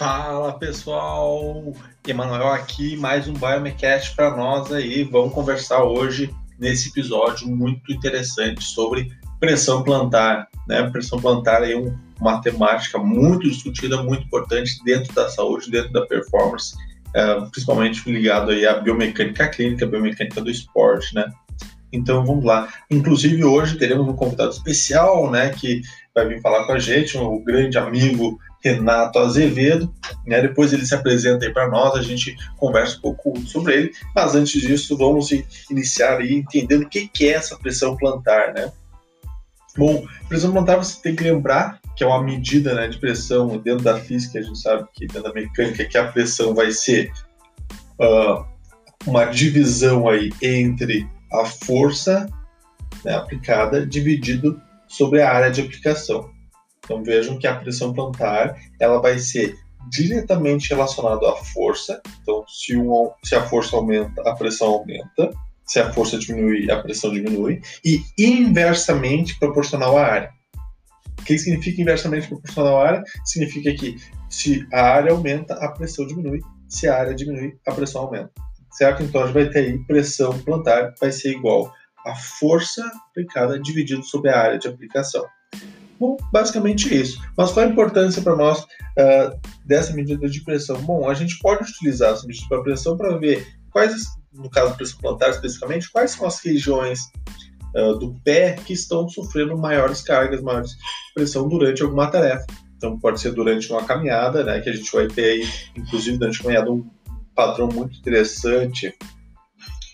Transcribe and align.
Fala 0.00 0.54
pessoal, 0.54 1.74
Emanuel 2.08 2.48
aqui, 2.54 2.96
mais 2.96 3.28
um 3.28 3.34
Biomecast 3.34 4.16
para 4.16 4.34
nós 4.34 4.72
aí. 4.72 5.04
Vamos 5.04 5.34
conversar 5.34 5.84
hoje 5.84 6.34
nesse 6.58 6.88
episódio 6.88 7.46
muito 7.46 7.92
interessante 7.92 8.64
sobre 8.64 9.12
pressão 9.38 9.82
plantar, 9.82 10.48
né? 10.66 10.88
Pressão 10.88 11.20
plantar 11.20 11.70
é 11.70 11.74
uma 12.18 12.40
temática 12.40 12.98
muito 12.98 13.46
discutida, 13.46 14.02
muito 14.02 14.24
importante 14.24 14.82
dentro 14.86 15.14
da 15.14 15.28
saúde, 15.28 15.70
dentro 15.70 15.92
da 15.92 16.06
performance, 16.06 16.74
é, 17.14 17.38
principalmente 17.52 18.10
ligado 18.10 18.52
aí 18.52 18.66
à 18.66 18.80
biomecânica 18.80 19.48
clínica, 19.48 19.86
biomecânica 19.86 20.40
do 20.40 20.50
esporte, 20.50 21.14
né? 21.14 21.30
Então 21.92 22.24
vamos 22.24 22.42
lá. 22.42 22.72
Inclusive 22.90 23.44
hoje 23.44 23.76
teremos 23.76 24.08
um 24.08 24.16
convidado 24.16 24.50
especial, 24.50 25.30
né, 25.30 25.50
que 25.50 25.82
vai 26.14 26.26
vir 26.26 26.40
falar 26.40 26.64
com 26.64 26.72
a 26.72 26.78
gente, 26.78 27.18
um 27.18 27.44
grande 27.44 27.76
amigo 27.76 28.38
Renato 28.62 29.18
Azevedo. 29.18 29.92
Né? 30.26 30.40
Depois 30.40 30.72
ele 30.72 30.84
se 30.84 30.94
apresenta 30.94 31.46
aí 31.46 31.52
para 31.52 31.68
nós, 31.68 31.94
a 31.94 32.02
gente 32.02 32.36
conversa 32.56 32.98
um 32.98 33.00
pouco 33.00 33.38
sobre 33.46 33.74
ele. 33.74 33.92
Mas 34.14 34.34
antes 34.34 34.60
disso, 34.60 34.96
vamos 34.96 35.30
iniciar 35.70 36.18
aí 36.18 36.34
entendendo 36.34 36.82
o 36.82 36.88
que, 36.88 37.10
é 37.22 37.32
essa 37.32 37.58
pressão 37.58 37.96
plantar, 37.96 38.52
né? 38.54 38.70
Bom, 39.76 40.04
pressão 40.28 40.52
plantar 40.52 40.76
você 40.76 41.00
tem 41.00 41.14
que 41.14 41.22
lembrar 41.22 41.80
que 41.96 42.04
é 42.04 42.06
uma 42.06 42.22
medida 42.22 42.74
né, 42.74 42.88
de 42.88 42.98
pressão 42.98 43.58
dentro 43.58 43.84
da 43.84 43.98
física, 44.00 44.38
a 44.38 44.42
gente 44.42 44.58
sabe 44.58 44.86
que 44.94 45.06
dentro 45.06 45.22
da 45.22 45.32
mecânica 45.32 45.84
que 45.84 45.98
a 45.98 46.10
pressão 46.10 46.54
vai 46.54 46.72
ser 46.72 47.12
uh, 48.00 48.44
uma 49.06 49.26
divisão 49.26 50.08
aí 50.08 50.30
entre 50.42 51.06
a 51.32 51.44
força 51.44 52.26
né, 53.04 53.14
aplicada 53.14 53.86
dividido 53.86 54.60
sobre 54.88 55.22
a 55.22 55.32
área 55.32 55.50
de 55.50 55.60
aplicação. 55.60 56.30
Então 56.90 57.04
vejam 57.04 57.38
que 57.38 57.46
a 57.46 57.54
pressão 57.54 57.92
plantar 57.92 58.56
ela 58.80 59.00
vai 59.00 59.16
ser 59.20 59.56
diretamente 59.88 60.70
relacionada 60.70 61.30
à 61.30 61.36
força. 61.36 62.02
Então 62.20 62.44
se, 62.48 62.76
um, 62.76 63.10
se 63.22 63.36
a 63.36 63.46
força 63.46 63.76
aumenta, 63.76 64.20
a 64.28 64.34
pressão 64.34 64.66
aumenta. 64.66 65.30
Se 65.64 65.78
a 65.78 65.92
força 65.92 66.18
diminui, 66.18 66.68
a 66.68 66.82
pressão 66.82 67.12
diminui. 67.12 67.62
E 67.84 68.02
inversamente 68.18 69.38
proporcional 69.38 69.96
à 69.96 70.04
área. 70.04 70.30
O 71.20 71.22
que 71.22 71.38
significa 71.38 71.80
inversamente 71.80 72.26
proporcional 72.26 72.80
à 72.80 72.88
área? 72.88 73.04
Significa 73.24 73.72
que 73.72 73.96
se 74.28 74.66
a 74.72 74.82
área 74.82 75.12
aumenta, 75.12 75.54
a 75.54 75.70
pressão 75.70 76.04
diminui. 76.04 76.40
Se 76.68 76.88
a 76.88 76.98
área 76.98 77.14
diminui, 77.14 77.56
a 77.68 77.72
pressão 77.72 78.02
aumenta. 78.02 78.32
Certo? 78.72 79.04
Então 79.04 79.22
a 79.22 79.26
gente 79.26 79.34
vai 79.34 79.48
ter 79.48 79.58
aí 79.60 79.78
pressão 79.84 80.36
plantar 80.40 80.92
vai 81.00 81.12
ser 81.12 81.30
igual 81.30 81.72
a 82.04 82.16
força 82.16 82.84
aplicada 83.10 83.60
dividido 83.60 84.02
sobre 84.02 84.30
a 84.30 84.40
área 84.40 84.58
de 84.58 84.66
aplicação. 84.66 85.24
Bom, 86.00 86.16
basicamente 86.32 86.92
isso. 86.98 87.20
Mas 87.36 87.52
qual 87.52 87.66
a 87.66 87.68
importância 87.68 88.22
para 88.22 88.34
nós 88.34 88.60
uh, 88.62 89.38
dessa 89.66 89.92
medida 89.92 90.26
de 90.26 90.42
pressão? 90.42 90.80
Bom, 90.80 91.06
a 91.06 91.12
gente 91.12 91.38
pode 91.40 91.62
utilizar 91.62 92.14
essa 92.14 92.26
medida 92.26 92.56
de 92.56 92.62
pressão 92.62 92.96
para 92.96 93.18
ver 93.18 93.46
quais, 93.70 94.06
no 94.32 94.48
caso 94.48 94.70
do 94.70 94.76
pressão 94.78 94.98
plantar 94.98 95.28
especificamente, 95.28 95.90
quais 95.92 96.12
são 96.12 96.26
as 96.26 96.40
regiões 96.42 97.00
uh, 97.76 97.98
do 97.98 98.14
pé 98.24 98.54
que 98.64 98.72
estão 98.72 99.06
sofrendo 99.10 99.58
maiores 99.58 100.00
cargas, 100.00 100.40
maiores 100.40 100.72
pressão 101.14 101.46
durante 101.46 101.82
alguma 101.82 102.06
tarefa. 102.06 102.46
Então, 102.78 102.98
pode 102.98 103.20
ser 103.20 103.32
durante 103.32 103.70
uma 103.70 103.84
caminhada, 103.84 104.42
né, 104.42 104.58
que 104.60 104.70
a 104.70 104.72
gente 104.72 104.90
vai 104.90 105.06
ter 105.06 105.24
aí, 105.24 105.48
inclusive 105.76 106.16
durante 106.16 106.40
a 106.40 106.42
caminhada, 106.44 106.72
um 106.72 106.88
padrão 107.34 107.68
muito 107.68 107.98
interessante 107.98 108.94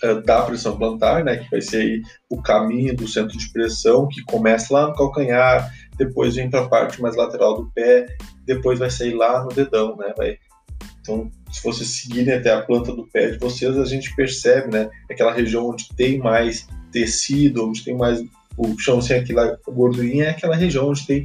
uh, 0.05 0.23
da 0.23 0.43
pressão 0.43 0.79
plantar, 0.79 1.25
né, 1.25 1.39
que 1.39 1.51
vai 1.51 1.61
ser 1.61 1.79
aí 1.79 2.03
o 2.31 2.41
caminho 2.41 2.95
do 2.95 3.09
centro 3.09 3.37
de 3.37 3.53
pressão, 3.53 4.07
que 4.07 4.23
começa 4.23 4.73
lá 4.73 4.87
no 4.87 4.95
calcanhar, 4.95 5.69
depois 5.97 6.34
vem 6.34 6.51
para 6.51 6.62
a 6.62 6.69
parte 6.69 7.01
mais 7.01 7.17
lateral 7.17 7.57
do 7.57 7.71
pé, 7.73 8.07
depois 8.45 8.79
vai 8.79 8.91
sair 8.91 9.15
lá 9.15 9.43
no 9.43 9.49
dedão, 9.49 9.97
né? 9.97 10.12
Vai... 10.17 10.39
Então, 11.01 11.31
se 11.53 11.62
vocês 11.62 11.89
seguirem 11.89 12.34
até 12.34 12.53
a 12.53 12.62
planta 12.62 12.93
do 12.93 13.07
pé 13.07 13.31
de 13.31 13.39
vocês, 13.39 13.79
a 13.79 13.84
gente 13.84 14.15
percebe, 14.15 14.73
né? 14.73 14.91
Aquela 15.11 15.33
região 15.33 15.69
onde 15.71 15.89
tem 15.95 16.19
mais 16.19 16.69
tecido, 16.91 17.69
onde 17.69 17.85
tem 17.85 17.97
mais 17.97 18.23
o 18.56 18.79
chão 18.79 19.01
sem 19.01 19.19
aquela 19.19 19.59
gordurinha, 19.67 20.25
é 20.25 20.31
aquela 20.31 20.56
região 20.56 20.89
onde 20.89 21.06
tem 21.06 21.23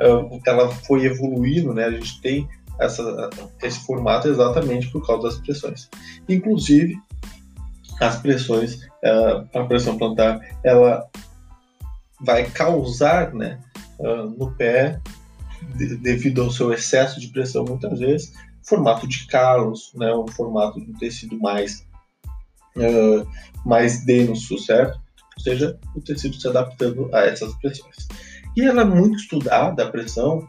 uh, 0.00 0.40
ela 0.46 0.68
foi 0.68 1.04
evoluindo, 1.04 1.72
né? 1.72 1.84
A 1.84 1.90
gente 1.90 2.20
tem 2.20 2.48
essa, 2.80 3.30
esse 3.62 3.80
formato 3.86 4.28
exatamente 4.28 4.88
por 4.90 5.06
causa 5.06 5.28
das 5.28 5.38
pressões. 5.38 5.88
Inclusive, 6.28 6.96
as 8.00 8.16
pressões, 8.16 8.74
uh, 9.04 9.46
a 9.54 9.64
pressão 9.64 9.96
plantar, 9.96 10.40
ela 10.64 11.06
vai 12.20 12.44
causar, 12.50 13.32
né? 13.32 13.58
Uh, 14.02 14.28
no 14.38 14.52
pé 14.56 15.00
de, 15.76 15.96
devido 15.96 16.42
ao 16.42 16.50
seu 16.50 16.72
excesso 16.72 17.20
de 17.20 17.28
pressão 17.28 17.64
muitas 17.64 17.98
vezes, 17.98 18.32
formato 18.62 19.06
de 19.08 19.26
calos, 19.26 19.92
né, 19.94 20.14
um 20.14 20.28
formato 20.28 20.80
de 20.80 20.92
tecido 20.98 21.38
mais 21.38 21.86
uh, 22.76 23.26
mais 23.64 24.04
denso, 24.04 24.58
certo? 24.58 25.00
Ou 25.36 25.42
seja, 25.42 25.78
o 25.94 26.00
tecido 26.00 26.36
se 26.36 26.48
adaptando 26.48 27.08
a 27.14 27.20
essas 27.20 27.54
pressões. 27.56 28.08
E 28.56 28.62
ela 28.62 28.82
é 28.82 28.84
muito 28.84 29.16
estudada, 29.16 29.82
a 29.82 29.90
pressão, 29.90 30.46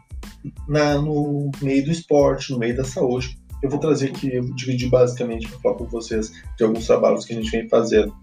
na, 0.68 0.98
no 0.98 1.50
meio 1.62 1.84
do 1.84 1.90
esporte, 1.90 2.52
no 2.52 2.58
meio 2.58 2.76
da 2.76 2.84
saúde. 2.84 3.38
Eu 3.62 3.70
vou 3.70 3.80
trazer 3.80 4.10
aqui, 4.10 4.34
eu 4.34 4.44
vou 4.44 4.54
dividir 4.54 4.90
basicamente 4.90 5.48
para 5.48 5.58
falar 5.60 5.76
com 5.76 5.86
vocês 5.86 6.32
de 6.56 6.64
alguns 6.64 6.86
trabalhos 6.86 7.24
que 7.24 7.32
a 7.32 7.36
gente 7.36 7.50
vem 7.50 7.68
fazendo 7.68 8.14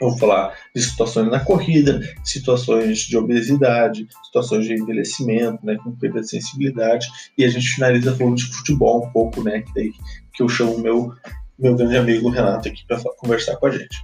Vou 0.00 0.16
falar 0.16 0.54
de 0.74 0.82
situações 0.82 1.30
na 1.30 1.40
corrida, 1.40 2.00
situações 2.24 2.98
de 3.00 3.16
obesidade, 3.16 4.06
situações 4.24 4.64
de 4.64 4.74
envelhecimento, 4.74 5.64
né, 5.64 5.76
com 5.82 5.90
perda 5.92 6.20
de 6.20 6.28
sensibilidade, 6.28 7.08
e 7.36 7.44
a 7.44 7.48
gente 7.48 7.68
finaliza 7.68 8.14
falando 8.14 8.36
de 8.36 8.46
futebol 8.46 9.04
um 9.04 9.10
pouco, 9.10 9.42
né, 9.42 9.62
que, 9.62 9.74
daí, 9.74 9.90
que 10.34 10.42
eu 10.42 10.48
chamo 10.48 10.78
meu 10.78 11.12
meu 11.58 11.74
grande 11.74 11.96
amigo 11.96 12.30
Renato 12.30 12.68
aqui 12.68 12.86
para 12.86 13.02
conversar 13.16 13.56
com 13.56 13.66
a 13.66 13.70
gente. 13.70 13.98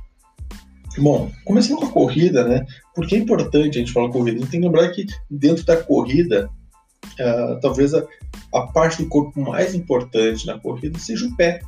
Bom, 0.98 1.30
começando 1.44 1.78
com 1.78 1.86
a 1.86 1.92
corrida, 1.92 2.46
né? 2.46 2.64
Porque 2.94 3.16
é 3.16 3.18
importante 3.18 3.76
a 3.76 3.80
gente 3.80 3.92
falar 3.92 4.10
corrida. 4.10 4.38
A 4.38 4.40
gente 4.40 4.50
tem 4.50 4.60
que 4.60 4.66
lembrar 4.66 4.88
que 4.90 5.06
dentro 5.30 5.64
da 5.64 5.76
corrida, 5.76 6.48
uh, 7.20 7.60
talvez 7.60 7.94
a, 7.94 8.04
a 8.52 8.62
parte 8.68 9.02
do 9.02 9.08
corpo 9.08 9.40
mais 9.40 9.74
importante 9.74 10.46
na 10.46 10.58
corrida 10.58 10.98
seja 10.98 11.26
o 11.26 11.36
pé, 11.36 11.60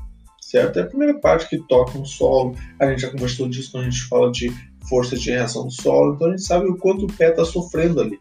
certo? 0.51 0.79
É 0.79 0.83
a 0.83 0.87
primeira 0.87 1.19
parte 1.19 1.49
que 1.49 1.59
toca 1.67 1.99
no 1.99 2.07
solo. 2.07 2.57
A 2.81 2.87
gente 2.87 3.03
já 3.03 3.11
conversou 3.11 3.49
disso 3.49 3.73
quando 3.73 3.85
a 3.85 3.91
gente 3.91 4.05
fala 4.05 4.31
de 4.31 4.53
força 4.89 5.17
de 5.17 5.31
reação 5.31 5.65
do 5.65 5.73
solo, 5.73 6.15
então 6.15 6.29
a 6.29 6.31
gente 6.31 6.45
sabe 6.45 6.67
o 6.67 6.77
quanto 6.77 7.07
o 7.07 7.13
pé 7.13 7.31
está 7.31 7.45
sofrendo 7.45 8.01
ali. 8.01 8.19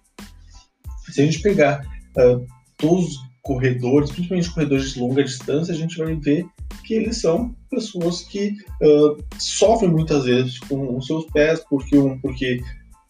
Se 1.12 1.22
a 1.22 1.26
gente 1.26 1.40
pegar 1.42 1.86
uh, 2.18 2.44
todos 2.78 3.06
os 3.06 3.18
corredores, 3.44 4.12
principalmente 4.12 4.52
corredores 4.52 4.94
de 4.94 5.00
longa 5.00 5.24
distância, 5.24 5.72
a 5.72 5.78
gente 5.78 5.98
vai 5.98 6.16
ver 6.16 6.44
que 6.84 6.96
eles 6.96 7.22
são 7.22 7.56
pessoas 7.70 8.22
que 8.24 8.56
uh, 8.82 9.24
sofrem 9.38 9.92
muitas 9.92 10.26
vezes 10.26 10.58
com 10.62 10.98
os 10.98 11.06
seus 11.06 11.26
pés, 11.28 11.64
porque, 11.70 11.96
um, 11.96 12.20
porque 12.20 12.60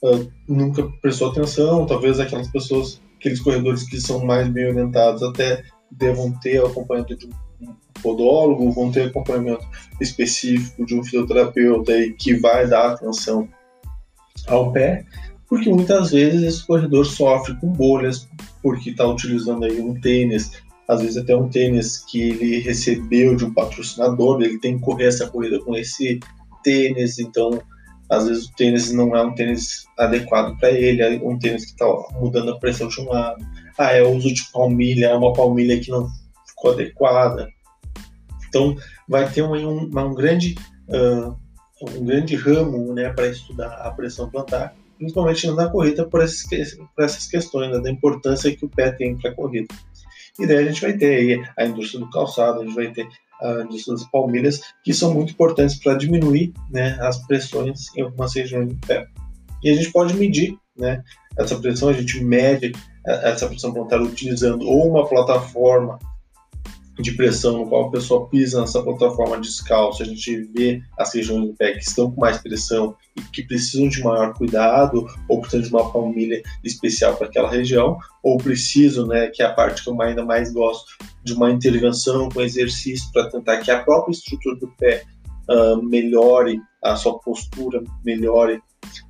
uh, 0.03 0.29
nunca 0.45 0.83
prestou 1.01 1.29
atenção, 1.29 1.85
talvez 1.85 2.19
aquelas 2.19 2.49
pessoas, 2.49 3.01
aqueles 3.17 3.39
corredores 3.39 3.83
que 3.83 4.01
são 4.01 4.25
mais 4.25 4.49
bem 4.49 4.67
orientados 4.67 5.23
até 5.23 5.63
devam 5.89 6.37
ter 6.41 6.61
o 6.61 6.67
acompanhamento 6.67 7.15
de 7.15 7.27
um 7.27 7.44
podólogo, 8.05 8.71
vão 8.71 8.91
ter 8.91 9.07
acompanhamento 9.07 9.65
específico 9.99 10.85
de 10.85 10.95
um 10.95 11.03
fisioterapeuta 11.03 11.91
aí 11.91 12.13
que 12.13 12.35
vai 12.35 12.67
dar 12.67 12.91
atenção 12.91 13.49
ao 14.47 14.71
pé, 14.71 15.03
porque 15.49 15.69
muitas 15.69 16.11
vezes 16.11 16.43
esse 16.43 16.67
corredor 16.67 17.05
sofre 17.05 17.55
com 17.59 17.67
bolhas 17.71 18.27
porque 18.61 18.91
está 18.91 19.07
utilizando 19.07 19.65
aí 19.65 19.79
um 19.79 19.99
tênis, 19.99 20.51
às 20.87 21.01
vezes 21.01 21.17
até 21.17 21.35
um 21.35 21.49
tênis 21.49 21.97
que 22.09 22.21
ele 22.21 22.59
recebeu 22.59 23.35
de 23.35 23.45
um 23.45 23.53
patrocinador, 23.53 24.41
ele 24.41 24.59
tem 24.59 24.77
que 24.77 24.83
correr 24.83 25.05
essa 25.05 25.27
corrida 25.27 25.59
com 25.59 25.75
esse 25.75 26.19
tênis, 26.63 27.17
então 27.17 27.59
às 28.09 28.27
vezes 28.27 28.45
o 28.45 28.55
tênis 28.55 28.91
não 28.91 29.15
é 29.15 29.23
um 29.23 29.33
tênis 29.33 29.87
adequado 29.97 30.55
para 30.59 30.71
ele, 30.71 31.01
é 31.01 31.19
um 31.23 31.39
tênis 31.39 31.65
que 31.65 31.71
está 31.71 31.87
mudando 32.19 32.51
a 32.51 32.59
pressão 32.59 32.87
de 32.87 33.01
um 33.01 33.09
lado. 33.09 33.43
Ah, 33.77 33.91
é 33.91 34.03
o 34.03 34.11
uso 34.15 34.31
de 34.31 34.43
palmilha, 34.51 35.07
é 35.07 35.15
uma 35.15 35.33
palmilha 35.33 35.79
que 35.79 35.89
não 35.89 36.07
ficou 36.47 36.71
adequada. 36.71 37.49
Então, 38.55 38.77
vai 39.05 39.29
ter 39.29 39.41
um, 39.41 39.53
um, 39.53 39.99
um 39.99 40.13
grande, 40.13 40.55
uh, 40.87 41.35
um 41.81 42.05
grande 42.05 42.37
ramo 42.37 42.93
né, 42.93 43.11
para 43.11 43.27
estudar 43.27 43.73
a 43.81 43.91
pressão 43.91 44.29
plantar, 44.29 44.73
principalmente 44.97 45.51
na 45.51 45.69
corrida, 45.69 46.07
por, 46.07 46.23
esses, 46.23 46.47
por 46.95 47.03
essas 47.03 47.27
questões 47.27 47.69
né, 47.69 47.81
da 47.81 47.91
importância 47.91 48.55
que 48.55 48.63
o 48.63 48.69
pé 48.69 48.91
tem 48.91 49.17
para 49.17 49.31
a 49.31 49.35
corrida. 49.35 49.67
E 50.39 50.47
daí 50.47 50.59
a 50.59 50.63
gente 50.63 50.79
vai 50.79 50.93
ter 50.93 51.15
aí 51.15 51.43
a 51.57 51.65
indústria 51.65 51.99
do 51.99 52.09
calçado, 52.09 52.61
a 52.61 52.63
gente 52.63 52.75
vai 52.75 52.89
ter 52.91 53.05
a 53.41 53.63
indústria 53.63 53.97
das 53.97 54.09
palmilhas, 54.09 54.61
que 54.85 54.93
são 54.93 55.13
muito 55.13 55.33
importantes 55.33 55.77
para 55.77 55.95
diminuir 55.95 56.53
né, 56.71 56.97
as 57.01 57.17
pressões 57.27 57.93
em 57.97 58.03
algumas 58.03 58.33
regiões 58.33 58.69
do 58.69 58.87
pé. 58.87 59.05
E 59.61 59.69
a 59.69 59.73
gente 59.73 59.91
pode 59.91 60.13
medir 60.13 60.57
né, 60.77 61.03
essa 61.37 61.59
pressão, 61.59 61.89
a 61.89 61.93
gente 61.93 62.23
mede 62.23 62.71
eh, 63.05 63.31
essa 63.31 63.47
pressão 63.47 63.73
plantar 63.73 64.01
utilizando 64.01 64.65
ou 64.65 64.89
uma 64.89 65.05
plataforma 65.07 65.99
de 67.01 67.11
pressão 67.11 67.57
no 67.57 67.67
qual 67.67 67.87
a 67.87 67.91
pessoa 67.91 68.27
pisa 68.29 68.61
nessa 68.61 68.81
plataforma 68.81 69.39
descalço, 69.39 70.01
a 70.01 70.05
gente 70.05 70.43
vê 70.55 70.81
as 70.97 71.13
regiões 71.13 71.47
do 71.47 71.53
pé 71.53 71.73
que 71.73 71.83
estão 71.83 72.09
com 72.11 72.21
mais 72.21 72.37
pressão 72.37 72.95
e 73.17 73.21
que 73.21 73.43
precisam 73.43 73.89
de 73.89 74.01
maior 74.01 74.33
cuidado, 74.33 75.05
ou 75.27 75.41
precisam 75.41 75.67
de 75.67 75.73
uma 75.73 75.91
família 75.91 76.41
especial 76.63 77.15
para 77.15 77.27
aquela 77.27 77.49
região, 77.49 77.97
ou 78.23 78.37
precisam, 78.37 79.07
né, 79.07 79.27
que 79.27 79.43
é 79.43 79.45
a 79.45 79.53
parte 79.53 79.83
que 79.83 79.89
eu 79.89 80.01
ainda 80.01 80.23
mais 80.23 80.53
gosto, 80.53 80.91
de 81.23 81.33
uma 81.33 81.51
intervenção 81.51 82.29
com 82.29 82.41
exercício 82.41 83.11
para 83.11 83.29
tentar 83.29 83.57
que 83.57 83.71
a 83.71 83.83
própria 83.83 84.13
estrutura 84.13 84.55
do 84.57 84.67
pé 84.77 85.03
uh, 85.49 85.81
melhore, 85.83 86.61
a 86.83 86.95
sua 86.95 87.19
postura 87.19 87.83
melhore, 88.05 88.61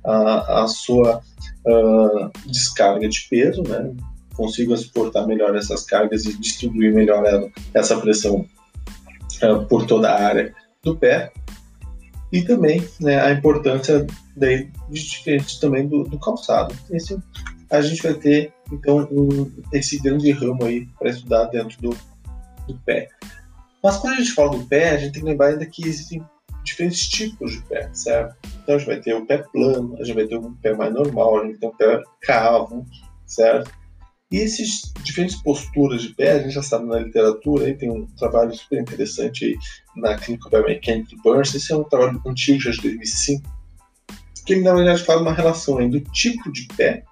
a, 0.04 0.64
a 0.64 0.66
sua 0.66 1.20
uh, 1.66 2.30
descarga 2.46 3.08
de 3.08 3.26
peso, 3.28 3.62
né, 3.62 3.94
consiga 4.36 4.76
suportar 4.76 5.26
melhor 5.26 5.56
essas 5.56 5.84
cargas 5.84 6.26
e 6.26 6.36
distribuir 6.38 6.94
melhor 6.94 7.24
essa 7.74 7.98
pressão 7.98 8.46
uh, 9.42 9.64
por 9.66 9.86
toda 9.86 10.10
a 10.10 10.22
área 10.22 10.54
do 10.82 10.96
pé 10.96 11.32
e 12.32 12.42
também 12.42 12.86
né, 13.00 13.20
a 13.20 13.32
importância 13.32 14.06
daí, 14.36 14.70
diferente 14.90 15.60
também 15.60 15.88
do, 15.88 16.04
do, 16.04 16.18
calçado. 16.18 16.74
Esse, 16.90 17.18
a 17.70 17.80
gente 17.80 18.02
vai 18.02 18.14
ter 18.14 18.52
então 18.70 19.08
um, 19.10 19.50
esse 19.72 19.98
grande 19.98 20.30
ramo 20.32 20.64
aí 20.64 20.86
para 20.98 21.10
estudar 21.10 21.44
dentro 21.46 21.80
do, 21.80 21.96
do 22.66 22.74
pé. 22.84 23.08
Mas 23.82 23.96
quando 23.98 24.14
a 24.14 24.16
gente 24.16 24.32
fala 24.32 24.56
do 24.56 24.66
pé, 24.66 24.90
a 24.90 24.96
gente 24.96 25.12
tem 25.12 25.22
que 25.22 25.28
lembrar 25.28 25.48
ainda 25.48 25.66
que 25.66 25.86
existem 25.86 26.22
diferentes 26.64 27.08
tipos 27.08 27.52
de 27.52 27.62
pé, 27.62 27.88
certo? 27.92 28.36
Então 28.62 28.74
a 28.74 28.78
gente 28.78 28.88
vai 28.88 29.00
ter 29.00 29.14
o 29.14 29.24
pé 29.24 29.38
plano, 29.38 29.94
a 29.94 30.04
gente 30.04 30.16
vai 30.16 30.26
ter 30.26 30.36
um 30.36 30.52
pé 30.54 30.74
mais 30.74 30.92
normal, 30.92 31.40
a 31.40 31.46
gente 31.46 31.52
vai 31.52 31.60
ter 31.60 31.66
um 31.68 31.76
pé 31.76 32.02
cavo, 32.22 32.84
certo? 33.24 33.70
E 34.36 34.42
essas 34.42 34.92
diferentes 35.02 35.40
posturas 35.40 36.02
de 36.02 36.14
pé, 36.14 36.32
a 36.32 36.38
gente 36.42 36.52
já 36.52 36.62
sabe 36.62 36.84
na 36.84 36.98
literatura, 36.98 37.64
aí 37.64 37.74
tem 37.74 37.90
um 37.90 38.04
trabalho 38.18 38.54
super 38.54 38.78
interessante 38.78 39.46
aí 39.46 39.56
na 39.96 40.14
Clinical 40.14 40.50
Biomechanics 40.50 41.10
do 41.10 41.22
Burns, 41.22 41.54
esse 41.54 41.72
é 41.72 41.76
um 41.76 41.84
trabalho 41.84 42.20
antigo, 42.26 42.60
já 42.60 42.70
de 42.70 42.82
2005, 42.82 43.50
que 44.44 44.52
ele 44.52 44.60
na 44.60 44.74
verdade 44.74 45.02
fala 45.04 45.22
uma 45.22 45.32
relação 45.32 45.78
aí 45.78 45.88
do 45.88 46.00
tipo 46.00 46.52
de 46.52 46.68
pé 46.76 47.02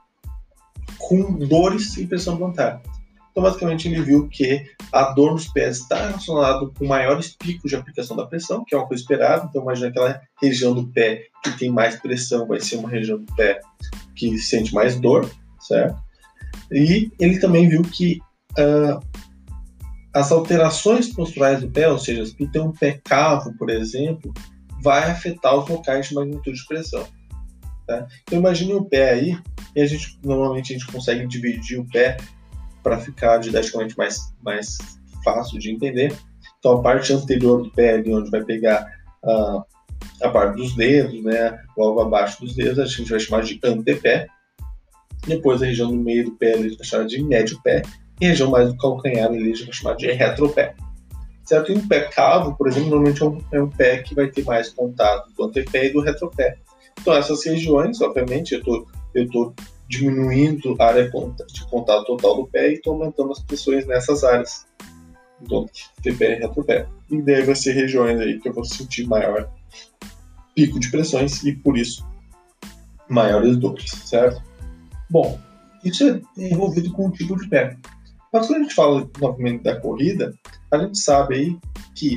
com 0.99 1.39
dores 1.39 1.97
e 1.97 2.07
pressão 2.07 2.37
plantar. 2.37 2.83
Então, 3.31 3.43
basicamente, 3.43 3.89
ele 3.89 4.03
viu 4.03 4.29
que 4.29 4.63
a 4.93 5.05
dor 5.15 5.33
nos 5.33 5.49
pés 5.49 5.79
está 5.79 6.09
relacionada 6.09 6.67
com 6.79 6.85
maiores 6.85 7.35
picos 7.35 7.71
de 7.71 7.77
aplicação 7.77 8.15
da 8.15 8.27
pressão, 8.27 8.63
que 8.67 8.75
é 8.75 8.79
uma 8.79 8.87
coisa 8.87 9.03
esperada. 9.03 9.47
Então, 9.49 9.63
imagina 9.63 9.89
aquela 9.89 10.21
região 10.43 10.75
do 10.75 10.89
pé 10.89 11.25
que 11.43 11.57
tem 11.59 11.71
mais 11.71 11.97
pressão, 11.97 12.47
vai 12.47 12.61
ser 12.61 12.77
uma 12.77 12.91
região 12.91 13.19
do 13.19 13.35
pé 13.35 13.61
que 14.15 14.37
sente 14.37 14.75
mais 14.75 15.01
dor, 15.01 15.29
certo? 15.59 16.04
E 16.75 17.11
ele 17.21 17.39
também 17.39 17.69
viu 17.69 17.83
que 17.83 18.19
uh, 18.59 19.01
as 20.15 20.31
alterações 20.31 21.13
posturais 21.13 21.61
do 21.61 21.71
pé, 21.71 21.89
ou 21.89 21.99
seja, 21.99 22.27
se 22.27 22.37
tu 22.37 22.51
tem 22.51 22.63
um 22.63 22.73
pé 22.73 23.01
cavo, 23.05 23.53
por 23.57 23.71
exemplo, 23.71 24.33
vai 24.83 25.11
afetar 25.11 25.57
os 25.57 25.69
locais 25.69 26.09
de 26.09 26.15
magnitude 26.15 26.59
de 26.59 26.67
pressão. 26.67 27.07
Tá? 27.87 28.07
Então 28.23 28.39
imagine 28.39 28.75
o 28.75 28.85
pé 28.85 29.11
aí, 29.11 29.39
e 29.75 29.81
a 29.81 29.87
gente 29.87 30.19
normalmente 30.25 30.73
a 30.73 30.79
gente 30.79 30.91
consegue 30.91 31.27
dividir 31.27 31.79
o 31.79 31.89
pé 31.89 32.17
para 32.83 32.99
ficar 32.99 33.39
didaticamente 33.39 33.97
mais, 33.97 34.33
mais 34.43 34.79
fácil 35.25 35.59
de 35.59 35.71
entender. 35.71 36.15
Então 36.59 36.79
a 36.79 36.83
parte 36.83 37.13
anterior 37.13 37.63
do 37.63 37.71
pé, 37.71 37.95
ali 37.95 38.15
onde 38.15 38.31
vai 38.31 38.43
pegar 38.45 38.87
uh, 39.25 39.63
a 40.23 40.29
parte 40.29 40.57
dos 40.57 40.75
dedos, 40.77 41.23
né, 41.25 41.59
logo 41.77 42.01
abaixo 42.01 42.41
dos 42.41 42.55
dedos, 42.55 42.79
a 42.79 42.87
gente 42.87 43.11
vai 43.11 43.21
chamar 43.21 43.43
de 43.43 43.61
antepé. 43.65 44.27
Depois 45.27 45.63
a 45.63 45.67
região 45.67 45.91
do 45.91 45.97
meio 45.97 46.25
do 46.25 46.33
pé 46.33 46.57
gente 46.57 46.77
vai 46.77 46.87
chamar 46.87 47.07
de 47.07 47.23
médio 47.23 47.61
pé. 47.63 47.83
E 48.21 48.27
a 48.27 48.29
região 48.29 48.51
mais 48.51 48.69
do 48.69 48.77
calcanhar 48.77 49.33
gente 49.33 49.65
vai 49.65 49.73
chamar 49.73 49.97
de 49.97 50.11
retropé. 50.13 50.75
Certo? 51.45 51.73
E 51.73 51.77
um 51.77 51.87
pé 51.87 52.09
cavo, 52.09 52.57
por 52.57 52.69
exemplo, 52.69 52.91
normalmente 52.91 53.23
é 53.23 53.27
um, 53.27 53.39
é 53.53 53.63
um 53.63 53.71
pé 53.71 53.99
que 53.99 54.15
vai 54.15 54.29
ter 54.29 54.45
mais 54.45 54.71
contato 54.71 55.31
do 55.37 55.45
antepé 55.45 55.87
e 55.87 55.93
do 55.93 56.01
retropé. 56.01 56.57
Então 57.01 57.15
essas 57.15 57.45
regiões, 57.45 58.01
obviamente, 58.01 58.55
eu 58.55 58.63
tô, 58.63 58.87
estou 59.15 59.53
tô 59.53 59.63
diminuindo 59.89 60.75
a 60.79 60.87
área 60.87 61.11
de 61.53 61.67
contato 61.67 62.07
total 62.07 62.37
do 62.37 62.47
pé 62.47 62.71
e 62.71 62.75
estou 62.75 62.95
aumentando 62.95 63.33
as 63.33 63.41
pressões 63.41 63.87
nessas 63.87 64.25
áreas. 64.25 64.67
Então, 65.43 65.69
antepé 65.99 66.37
e 66.37 66.41
retropé. 66.41 66.87
E 67.11 67.21
vai 67.21 67.55
ser 67.55 67.73
regiões 67.73 68.19
aí 68.21 68.41
que 68.41 68.49
eu 68.49 68.53
vou 68.53 68.65
sentir 68.65 69.07
maior 69.07 69.51
pico 70.55 70.79
de 70.79 70.91
pressões 70.91 71.43
e 71.45 71.53
por 71.53 71.77
isso 71.77 72.07
maiores 73.09 73.57
dores, 73.57 73.91
certo? 73.91 74.43
Bom, 75.15 75.39
isso 75.85 76.03
é 76.09 76.21
envolvido 76.37 76.91
com 76.93 77.07
o 77.07 77.13
tipo 77.13 77.37
de 77.41 77.49
pé. 77.49 77.77
Mas 78.33 78.49
quando 78.49 78.59
a 78.59 78.63
gente 78.65 78.75
fala 78.75 79.09
novamente 79.21 79.63
da 79.63 79.81
corrida, 79.81 80.35
a 80.73 80.79
gente 80.79 80.99
sabe 80.99 81.37
aí 81.37 81.59
que 81.95 82.17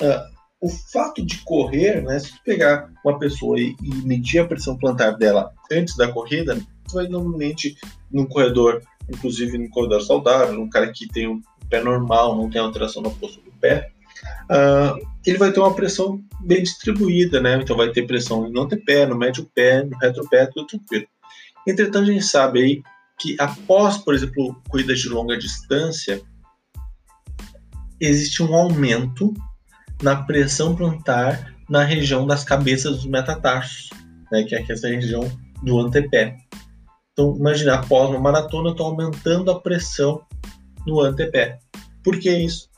uh, 0.00 0.24
o 0.58 0.70
fato 0.70 1.22
de 1.22 1.36
correr, 1.44 2.02
né, 2.02 2.18
se 2.18 2.32
tu 2.32 2.38
pegar 2.46 2.90
uma 3.04 3.18
pessoa 3.18 3.60
e, 3.60 3.76
medir 4.06 4.38
a 4.38 4.46
pressão 4.46 4.78
plantar 4.78 5.18
dela 5.18 5.52
antes 5.70 5.98
da 5.98 6.10
corrida, 6.10 6.58
tu 6.88 6.94
vai 6.94 7.06
normalmente 7.08 7.76
num 8.10 8.24
corredor, 8.24 8.80
inclusive 9.06 9.58
num 9.58 9.68
corredor 9.68 10.00
saudável, 10.00 10.54
num 10.54 10.70
cara 10.70 10.90
que 10.90 11.06
tem 11.08 11.28
um 11.28 11.42
pé 11.68 11.82
normal, 11.82 12.34
não 12.34 12.48
tem 12.48 12.58
alteração 12.58 13.02
na 13.02 13.10
postura 13.10 13.44
do 13.44 13.52
pé, 13.60 13.90
uh, 14.50 15.06
ele 15.26 15.36
vai 15.36 15.52
ter 15.52 15.60
uma 15.60 15.74
pressão 15.74 16.18
bem 16.40 16.62
distribuída, 16.62 17.38
né? 17.38 17.60
Então 17.62 17.76
vai 17.76 17.90
ter 17.90 18.06
pressão 18.06 18.48
no 18.48 18.62
antepé, 18.62 19.04
no 19.04 19.14
médio 19.14 19.46
pé, 19.54 19.84
no 19.84 19.94
retropé, 19.98 20.46
tudo 20.46 20.68
tranquilo. 20.68 21.06
Entretanto, 21.68 21.98
a 21.98 22.12
gente 22.12 22.24
sabe 22.24 22.60
aí 22.60 22.82
que 23.20 23.36
após, 23.38 23.98
por 23.98 24.14
exemplo, 24.14 24.56
corridas 24.70 25.00
de 25.00 25.08
longa 25.10 25.36
distância, 25.36 26.22
existe 28.00 28.42
um 28.42 28.54
aumento 28.54 29.34
na 30.02 30.22
pressão 30.22 30.74
plantar 30.74 31.54
na 31.68 31.84
região 31.84 32.26
das 32.26 32.42
cabeças 32.42 32.96
dos 32.96 33.04
metatarsos, 33.04 33.90
né, 34.32 34.44
que 34.44 34.54
é 34.54 34.64
essa 34.66 34.88
região 34.88 35.30
do 35.62 35.78
antepé. 35.78 36.38
Então, 37.12 37.36
imagina, 37.36 37.74
após 37.74 38.08
uma 38.08 38.18
maratona, 38.20 38.68
eu 38.68 38.72
estou 38.72 38.86
aumentando 38.86 39.50
a 39.50 39.60
pressão 39.60 40.22
no 40.86 41.00
antepé. 41.00 41.58
Por 42.02 42.18
que 42.18 42.30
isso? 42.30 42.70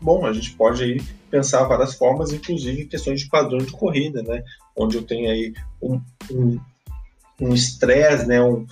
Bom, 0.00 0.24
a 0.24 0.32
gente 0.32 0.52
pode 0.52 0.82
aí 0.82 1.02
pensar 1.30 1.64
várias 1.64 1.94
formas, 1.94 2.32
inclusive 2.32 2.86
questões 2.86 3.20
de 3.20 3.28
padrão 3.28 3.58
de 3.58 3.72
corrida, 3.72 4.22
né? 4.22 4.42
Onde 4.74 4.96
eu 4.96 5.02
tenho 5.02 5.30
aí 5.30 5.52
um, 5.82 6.00
um 6.30 6.58
um 7.40 7.54
estresse, 7.54 8.26
né, 8.26 8.42
um, 8.42 8.66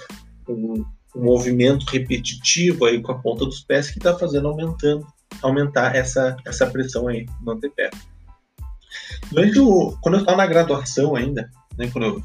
um, 0.49 0.85
um, 1.15 1.25
movimento 1.25 1.85
repetitivo 1.87 2.85
aí 2.85 3.01
com 3.01 3.13
a 3.13 3.19
ponta 3.19 3.45
dos 3.45 3.61
pés 3.61 3.91
que 3.91 3.99
está 3.99 4.17
fazendo 4.17 4.49
aumentando, 4.49 5.07
aumentar 5.43 5.95
essa, 5.95 6.37
essa 6.45 6.67
pressão 6.67 7.09
aí 7.09 7.27
no 7.43 7.53
antepé. 7.53 7.91
Durante 9.31 9.59
o, 9.59 9.97
quando 10.01 10.17
eu 10.17 10.21
estava 10.21 10.39
na 10.39 10.47
graduação 10.47 11.15
ainda, 11.15 11.51
né, 11.79 11.89
quando 11.93 12.05
eu 12.07 12.23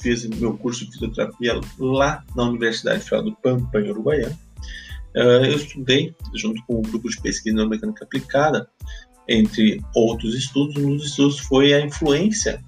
fiz 0.00 0.26
meu 0.26 0.56
curso 0.56 0.84
de 0.86 0.92
fisioterapia 0.92 1.60
lá 1.78 2.24
na 2.34 2.44
Universidade 2.44 3.02
Federal 3.02 3.24
do 3.24 3.36
Pampa, 3.36 3.80
em 3.80 3.90
Uruguaiana, 3.90 4.38
uh, 5.16 5.44
eu 5.44 5.56
estudei, 5.56 6.14
junto 6.34 6.62
com 6.66 6.78
um 6.78 6.82
grupo 6.82 7.08
de 7.08 7.20
pesquisa 7.20 7.56
na 7.56 7.66
mecânica 7.66 8.04
aplicada, 8.04 8.68
entre 9.28 9.84
outros 9.94 10.34
estudos, 10.34 10.76
um 10.82 10.96
dos 10.96 11.06
estudos 11.06 11.38
foi 11.40 11.74
a 11.74 11.80
influência 11.80 12.64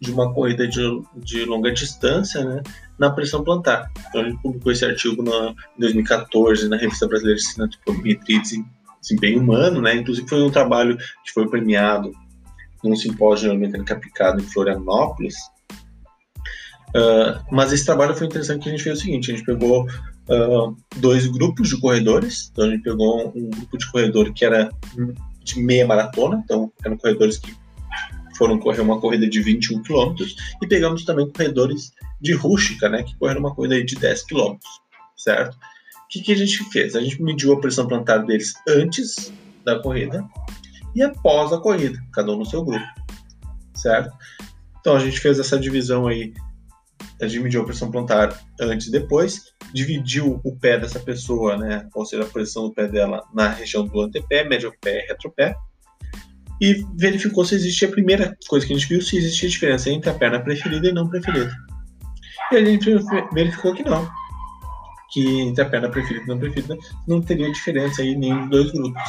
de 0.00 0.12
uma 0.12 0.32
corrida 0.32 0.66
de, 0.66 0.82
de 1.16 1.44
longa 1.44 1.72
distância 1.72 2.44
né, 2.44 2.62
na 2.98 3.10
pressão 3.10 3.42
plantar. 3.42 3.90
Então, 4.08 4.24
gente 4.24 4.40
publicou 4.42 4.72
esse 4.72 4.84
artigo 4.84 5.22
na, 5.22 5.54
em 5.76 5.80
2014 5.80 6.68
na 6.68 6.76
Revista 6.76 7.06
Brasileira 7.06 7.38
de 7.38 7.44
Cinetropometria 7.44 8.38
e 8.38 8.64
Desempenho 9.00 9.40
Humano, 9.40 9.80
né, 9.80 9.96
inclusive 9.96 10.28
foi 10.28 10.42
um 10.42 10.50
trabalho 10.50 10.96
que 10.96 11.32
foi 11.32 11.48
premiado 11.48 12.12
num 12.82 12.96
simpósio 12.96 13.50
de 13.50 13.56
mecânica 13.56 13.94
aplicada 13.94 14.40
em 14.40 14.44
Florianópolis. 14.44 15.34
Uh, 16.88 17.42
mas 17.50 17.72
esse 17.72 17.84
trabalho 17.84 18.14
foi 18.14 18.26
interessante 18.26 18.62
que 18.62 18.68
a 18.68 18.72
gente 18.72 18.82
fez 18.82 18.98
o 18.98 19.02
seguinte: 19.02 19.30
a 19.30 19.34
gente 19.36 19.44
pegou 19.44 19.84
uh, 19.84 20.76
dois 20.96 21.26
grupos 21.26 21.68
de 21.68 21.80
corredores. 21.80 22.48
Então, 22.52 22.64
a 22.64 22.70
gente 22.70 22.82
pegou 22.82 23.32
um 23.36 23.50
grupo 23.50 23.76
de 23.76 23.90
corredor 23.90 24.32
que 24.32 24.44
era 24.44 24.70
de 25.42 25.60
meia 25.60 25.86
maratona, 25.86 26.40
então 26.44 26.72
eram 26.84 26.96
corredores 26.96 27.38
que 27.38 27.54
foram 28.36 28.58
correr 28.58 28.80
uma 28.80 29.00
corrida 29.00 29.28
de 29.28 29.40
21 29.40 29.82
km 29.82 30.14
e 30.62 30.66
pegamos 30.66 31.04
também 31.04 31.28
corredores 31.30 31.92
de 32.20 32.32
rústica, 32.32 32.88
né, 32.88 33.02
que 33.02 33.16
correram 33.16 33.40
uma 33.40 33.54
corrida 33.54 33.82
de 33.84 33.96
10 33.96 34.24
km, 34.24 34.56
certo? 35.16 35.54
O 35.54 36.08
que, 36.08 36.22
que 36.22 36.32
a 36.32 36.36
gente 36.36 36.62
fez? 36.70 36.94
A 36.94 37.00
gente 37.00 37.22
mediu 37.22 37.52
a 37.52 37.60
pressão 37.60 37.86
plantar 37.86 38.18
deles 38.18 38.54
antes 38.68 39.32
da 39.64 39.78
corrida 39.80 40.24
e 40.94 41.02
após 41.02 41.52
a 41.52 41.58
corrida, 41.58 41.98
cada 42.12 42.32
um 42.32 42.38
no 42.38 42.46
seu 42.46 42.64
grupo, 42.64 42.86
certo? 43.74 44.16
Então 44.80 44.94
a 44.94 45.00
gente 45.00 45.18
fez 45.18 45.38
essa 45.38 45.58
divisão 45.58 46.06
aí, 46.06 46.32
a 47.20 47.26
gente 47.26 47.42
mediu 47.42 47.62
a 47.62 47.64
pressão 47.64 47.90
plantar 47.90 48.40
antes 48.60 48.86
e 48.86 48.92
depois, 48.92 49.52
dividiu 49.74 50.40
o 50.44 50.56
pé 50.56 50.78
dessa 50.78 51.00
pessoa, 51.00 51.56
né, 51.56 51.88
ou 51.94 52.06
seja, 52.06 52.22
a 52.22 52.26
pressão 52.26 52.68
do 52.68 52.72
pé 52.72 52.86
dela 52.86 53.24
na 53.34 53.48
região 53.48 53.84
do 53.84 54.00
antepé, 54.00 54.44
médio 54.44 54.72
pé 54.80 55.04
e 55.04 55.08
retropé, 55.08 55.56
e 56.60 56.84
verificou 56.96 57.44
se 57.44 57.54
existia 57.54 57.88
a 57.88 57.90
primeira 57.90 58.36
coisa 58.48 58.66
que 58.66 58.72
a 58.72 58.76
gente 58.76 58.88
viu, 58.88 59.02
se 59.02 59.16
existia 59.16 59.48
diferença 59.48 59.90
entre 59.90 60.10
a 60.10 60.14
perna 60.14 60.40
preferida 60.40 60.88
e 60.88 60.92
não 60.92 61.08
preferida. 61.08 61.54
E 62.52 62.56
a 62.56 62.64
gente 62.64 62.90
verificou 63.32 63.74
que 63.74 63.82
não. 63.82 64.08
Que 65.12 65.40
entre 65.40 65.62
a 65.62 65.68
perna 65.68 65.88
preferida 65.88 66.24
e 66.24 66.28
não 66.28 66.38
preferida 66.38 66.76
não 67.06 67.20
teria 67.20 67.52
diferença 67.52 68.02
aí 68.02 68.16
nem 68.16 68.38
dos 68.40 68.50
dois 68.50 68.72
grupos. 68.72 69.02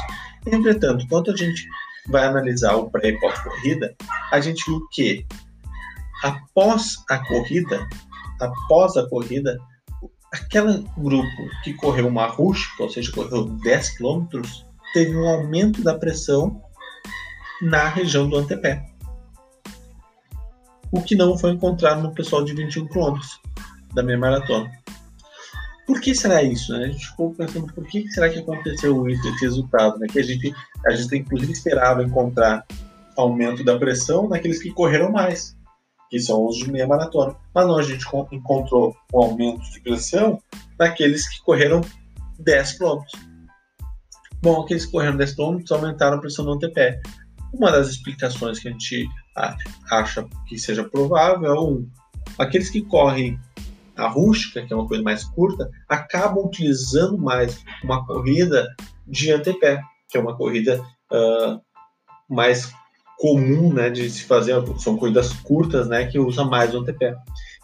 Entretanto, 0.46 1.06
quando 1.10 1.32
a 1.32 1.36
gente 1.36 1.66
vai 2.10 2.26
analisar 2.26 2.76
o 2.76 2.90
pré 2.90 3.10
e 3.10 3.20
pós-corrida, 3.20 3.96
a 4.32 4.40
gente 4.40 4.64
viu 4.66 4.82
que 4.92 5.26
após 6.24 6.96
a 7.10 7.20
corrida, 7.28 7.88
após 8.40 8.98
a 8.98 9.08
corrida, 9.08 9.58
aquele 10.34 10.86
grupo 10.98 11.50
que 11.64 11.74
correu 11.74 12.08
uma 12.08 12.28
rústica, 12.28 12.84
ou 12.84 12.90
seja, 12.90 13.12
correu 13.12 13.46
10 13.46 13.98
km, 13.98 14.42
teve 14.94 15.16
um 15.16 15.28
aumento 15.28 15.84
da 15.84 15.98
pressão 15.98 16.62
na 17.62 17.88
região 17.90 18.30
do 18.30 18.38
antepé. 18.38 18.86
O 20.92 21.02
que 21.02 21.16
não 21.16 21.38
foi 21.38 21.52
encontrado 21.52 22.02
no 22.02 22.14
pessoal 22.14 22.44
de 22.44 22.54
21 22.54 22.88
km 22.88 23.20
da 23.94 24.04
meia 24.04 24.18
maratona. 24.18 24.72
Por 25.86 26.02
que 26.02 26.14
será 26.14 26.44
isso? 26.44 26.74
Né? 26.74 26.86
A 26.86 26.88
gente 26.90 27.08
ficou 27.08 27.34
pensando 27.34 27.74
por 27.74 27.86
que 27.86 28.08
será 28.10 28.30
que 28.30 28.40
aconteceu 28.40 29.08
esse 29.08 29.30
resultado? 29.42 29.98
Né? 30.00 30.08
Que 30.08 30.20
a 30.20 30.24
gente, 30.24 30.54
a 30.86 30.92
gente 30.92 31.18
inclusive 31.18 31.52
esperava 31.52 32.04
encontrar 32.04 32.66
aumento 33.16 33.64
da 33.64 33.78
pressão 33.78 34.28
naqueles 34.28 34.62
que 34.62 34.72
correram 34.72 35.12
mais, 35.12 35.58
que 36.10 36.20
são 36.20 36.46
os 36.46 36.58
de 36.58 36.72
meia 36.72 36.86
maratona. 36.86 37.36
Mas 37.56 37.66
não, 37.66 37.78
a 37.78 37.84
gente 37.84 38.06
encontrou 38.32 38.96
um 39.14 39.20
aumento 39.20 39.64
de 39.72 39.82
pressão 39.82 40.40
naqueles 40.78 41.28
que 41.28 41.42
correram 41.44 41.82
10 42.40 42.78
km. 42.78 43.02
Bom, 44.42 44.62
aqueles 44.62 44.86
que 44.86 44.92
correram 44.92 45.18
10 45.18 45.36
km 45.36 45.64
aumentaram 45.72 46.18
a 46.18 46.22
pressão 46.22 46.46
no 46.46 46.54
antepé. 46.54 47.02
Uma 47.54 47.72
das 47.72 47.90
explicações 47.90 48.60
que 48.60 48.68
a 48.68 48.72
gente 48.72 49.08
acha 49.90 50.28
que 50.48 50.58
seja 50.58 50.84
provável 50.84 51.86
é 52.40 52.44
aqueles 52.44 52.70
que 52.70 52.82
correm 52.82 53.40
a 53.96 54.08
rústica, 54.08 54.64
que 54.64 54.72
é 54.72 54.76
uma 54.76 54.88
coisa 54.88 55.04
mais 55.04 55.24
curta, 55.24 55.70
acabam 55.90 56.46
utilizando 56.46 57.18
mais 57.18 57.64
uma 57.84 58.06
corrida 58.06 58.68
de 59.08 59.32
antepé, 59.32 59.82
que 60.08 60.18
é 60.18 60.22
uma 60.22 60.36
corrida 60.36 60.80
uh, 61.12 61.60
mais 62.30 62.72
comum 63.18 63.74
né, 63.74 63.90
de 63.90 64.10
se 64.10 64.24
fazer, 64.24 64.54
são 64.78 64.98
corridas 64.98 65.34
curtas 65.34 65.88
né, 65.88 66.06
que 66.06 66.20
usa 66.20 66.46
mais 66.46 66.74
o 66.76 66.80
antepé. 66.80 67.16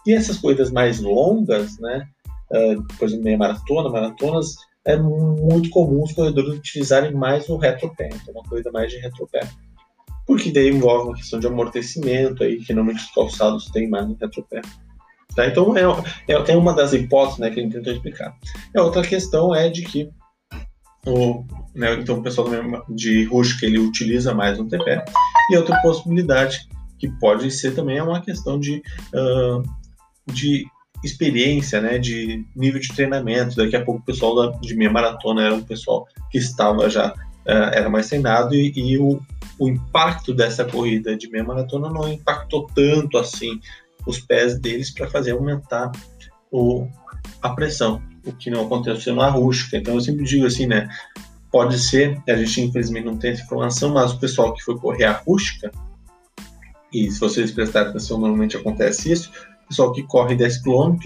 E 0.04 0.12
essas 0.12 0.38
corridas 0.38 0.70
mais 0.72 1.00
longas, 1.00 1.78
né, 1.78 2.08
uh, 2.50 2.82
por 2.98 3.06
exemplo, 3.06 3.24
meia 3.24 3.38
maratona, 3.38 3.88
maratonas, 3.88 4.56
é 4.84 4.96
muito 4.96 5.70
comum 5.70 6.02
os 6.02 6.12
corredores 6.12 6.58
utilizarem 6.58 7.12
mais 7.14 7.48
o 7.48 7.56
retropé, 7.56 8.10
então 8.12 8.34
uma 8.34 8.42
corrida 8.42 8.70
mais 8.70 8.90
de 8.90 8.98
retropé. 8.98 9.48
Porque 10.26 10.50
daí 10.50 10.70
envolve 10.70 11.08
uma 11.08 11.16
questão 11.16 11.38
de 11.38 11.46
amortecimento 11.46 12.42
aí, 12.42 12.58
que 12.58 12.72
normalmente 12.72 13.04
os 13.04 13.14
calçados 13.14 13.66
têm 13.66 13.88
mais 13.88 14.08
no 14.08 14.16
retropé. 14.20 14.62
Tá? 15.34 15.46
Então, 15.46 15.76
é, 15.76 15.82
é, 16.28 16.52
é, 16.52 16.56
uma 16.56 16.72
das 16.72 16.92
hipóteses 16.92 17.40
né, 17.40 17.50
que 17.50 17.60
a 17.60 17.62
gente 17.62 17.72
tentou 17.72 17.92
explicar. 17.92 18.34
A 18.76 18.82
outra 18.82 19.02
questão 19.02 19.54
é 19.54 19.68
de 19.68 19.82
que 19.82 20.08
o, 21.06 21.44
né, 21.74 21.94
então, 21.94 22.18
o 22.18 22.22
pessoal 22.22 22.48
de 22.88 23.24
rústica 23.24 23.66
ele 23.66 23.78
utiliza 23.78 24.34
mais 24.34 24.58
o 24.58 24.64
TPE. 24.64 25.02
E 25.50 25.56
outra 25.56 25.80
possibilidade 25.82 26.68
que 26.98 27.08
pode 27.18 27.50
ser 27.50 27.74
também 27.74 27.98
é 27.98 28.02
uma 28.02 28.22
questão 28.22 28.58
de, 28.58 28.82
uh, 29.14 29.62
de 30.32 30.64
experiência, 31.02 31.80
né, 31.80 31.98
de 31.98 32.44
nível 32.56 32.80
de 32.80 32.88
treinamento. 32.88 33.56
Daqui 33.56 33.76
a 33.76 33.84
pouco 33.84 34.00
o 34.00 34.04
pessoal 34.04 34.34
da, 34.34 34.58
de 34.58 34.74
meia 34.74 34.90
maratona 34.90 35.44
era 35.44 35.54
um 35.54 35.62
pessoal 35.62 36.06
que 36.30 36.38
estava 36.38 36.88
já, 36.88 37.12
uh, 37.12 37.70
era 37.72 37.90
mais 37.90 38.08
treinado 38.08 38.54
e, 38.54 38.72
e 38.74 38.98
o, 38.98 39.20
o 39.58 39.68
impacto 39.68 40.34
dessa 40.34 40.64
corrida 40.64 41.16
de 41.16 41.30
meia 41.30 41.44
maratona 41.44 41.90
não 41.90 42.08
impactou 42.08 42.66
tanto 42.74 43.18
assim 43.18 43.60
os 44.06 44.18
pés 44.20 44.58
deles 44.58 44.90
para 44.90 45.08
fazer 45.08 45.32
aumentar 45.32 45.90
o, 46.50 46.86
a 47.40 47.50
pressão, 47.50 48.02
o 48.26 48.32
que 48.32 48.50
não 48.50 48.66
aconteceu 48.66 49.14
na 49.14 49.28
rústica. 49.28 49.76
Então 49.76 49.94
eu 49.94 50.00
sempre 50.00 50.24
digo 50.24 50.46
assim, 50.46 50.66
né? 50.66 50.88
Pode 51.50 51.78
ser, 51.78 52.20
a 52.28 52.36
gente 52.36 52.60
infelizmente 52.60 53.06
não 53.06 53.16
tem 53.16 53.30
essa 53.30 53.42
informação, 53.42 53.92
mas 53.92 54.12
o 54.12 54.18
pessoal 54.18 54.52
que 54.52 54.62
foi 54.62 54.76
correr 54.76 55.04
a 55.04 55.12
rústica, 55.12 55.70
e 56.92 57.10
se 57.10 57.18
vocês 57.18 57.50
prestarem 57.52 57.90
atenção, 57.90 58.18
normalmente 58.18 58.56
acontece 58.56 59.10
isso, 59.10 59.30
o 59.64 59.68
pessoal 59.68 59.92
que 59.92 60.02
corre 60.02 60.34
10 60.34 60.62
km, 60.62 60.96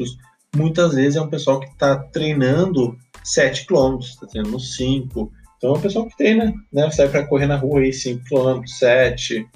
muitas 0.56 0.94
vezes 0.94 1.16
é 1.16 1.20
um 1.20 1.28
pessoal 1.28 1.60
que 1.60 1.68
está 1.68 1.96
treinando 1.96 2.96
7 3.22 3.66
km, 3.66 3.98
está 4.00 4.26
treinando 4.26 4.58
5. 4.58 5.32
Então 5.58 5.74
é 5.74 5.78
um 5.78 5.80
pessoal 5.80 6.06
que 6.06 6.16
treina, 6.16 6.54
né? 6.72 6.90
Sai 6.90 7.08
para 7.08 7.26
correr 7.26 7.46
na 7.46 7.56
rua 7.56 7.80
aí 7.80 7.92
5 7.92 8.24
km, 8.24 8.64
7, 8.64 9.46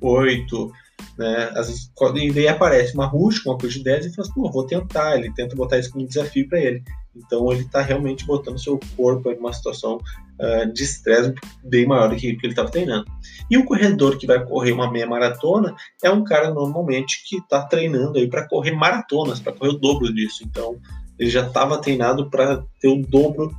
8. 0.00 0.72
Né? 1.18 1.52
Às 1.54 1.68
vezes, 1.68 1.90
e 2.16 2.32
daí 2.32 2.48
aparece 2.48 2.94
uma 2.94 3.06
rústica, 3.06 3.50
uma 3.50 3.58
coisa 3.58 3.76
de 3.76 3.84
10 3.84 4.06
e 4.06 4.14
fala 4.14 4.26
assim, 4.26 4.34
pô, 4.34 4.50
vou 4.50 4.66
tentar. 4.66 5.16
Ele 5.16 5.32
tenta 5.34 5.54
botar 5.54 5.78
isso 5.78 5.92
como 5.92 6.06
desafio 6.06 6.48
para 6.48 6.60
ele. 6.60 6.82
Então 7.14 7.50
ele 7.52 7.62
está 7.62 7.82
realmente 7.82 8.24
botando 8.24 8.62
seu 8.62 8.78
corpo 8.96 9.30
em 9.30 9.38
uma 9.38 9.52
situação 9.52 9.96
uh, 9.96 10.72
de 10.72 10.82
estresse 10.82 11.34
bem 11.64 11.86
maior 11.86 12.08
do 12.08 12.16
que 12.16 12.26
ele 12.28 12.38
estava 12.46 12.70
treinando. 12.70 13.04
E 13.50 13.58
o 13.58 13.64
corredor 13.64 14.16
que 14.16 14.26
vai 14.26 14.44
correr 14.44 14.72
uma 14.72 14.90
meia 14.90 15.06
maratona 15.06 15.74
é 16.02 16.10
um 16.10 16.24
cara 16.24 16.50
normalmente 16.50 17.22
que 17.28 17.36
está 17.36 17.62
treinando 17.66 18.18
aí 18.18 18.28
para 18.28 18.48
correr 18.48 18.72
maratonas, 18.72 19.40
para 19.40 19.52
correr 19.52 19.70
o 19.70 19.78
dobro 19.78 20.12
disso. 20.14 20.44
Então 20.44 20.78
ele 21.18 21.28
já 21.28 21.46
estava 21.46 21.78
treinado 21.78 22.30
para 22.30 22.64
ter 22.80 22.88
o 22.88 23.02
dobro 23.02 23.54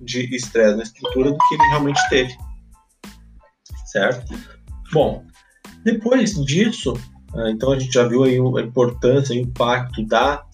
de 0.00 0.34
estresse 0.34 0.76
na 0.76 0.82
estrutura 0.82 1.30
do 1.30 1.38
que 1.38 1.54
ele 1.54 1.68
realmente 1.70 2.00
teve. 2.08 2.36
Certo? 3.86 4.34
Bom, 4.92 5.24
depois 5.84 6.34
disso, 6.44 6.94
uh, 7.32 7.48
então 7.48 7.72
a 7.72 7.78
gente 7.78 7.92
já 7.92 8.06
viu 8.06 8.24
aí 8.24 8.36
a 8.36 8.60
importância, 8.62 9.34
o 9.34 9.38
impacto 9.38 10.04
da, 10.06 10.44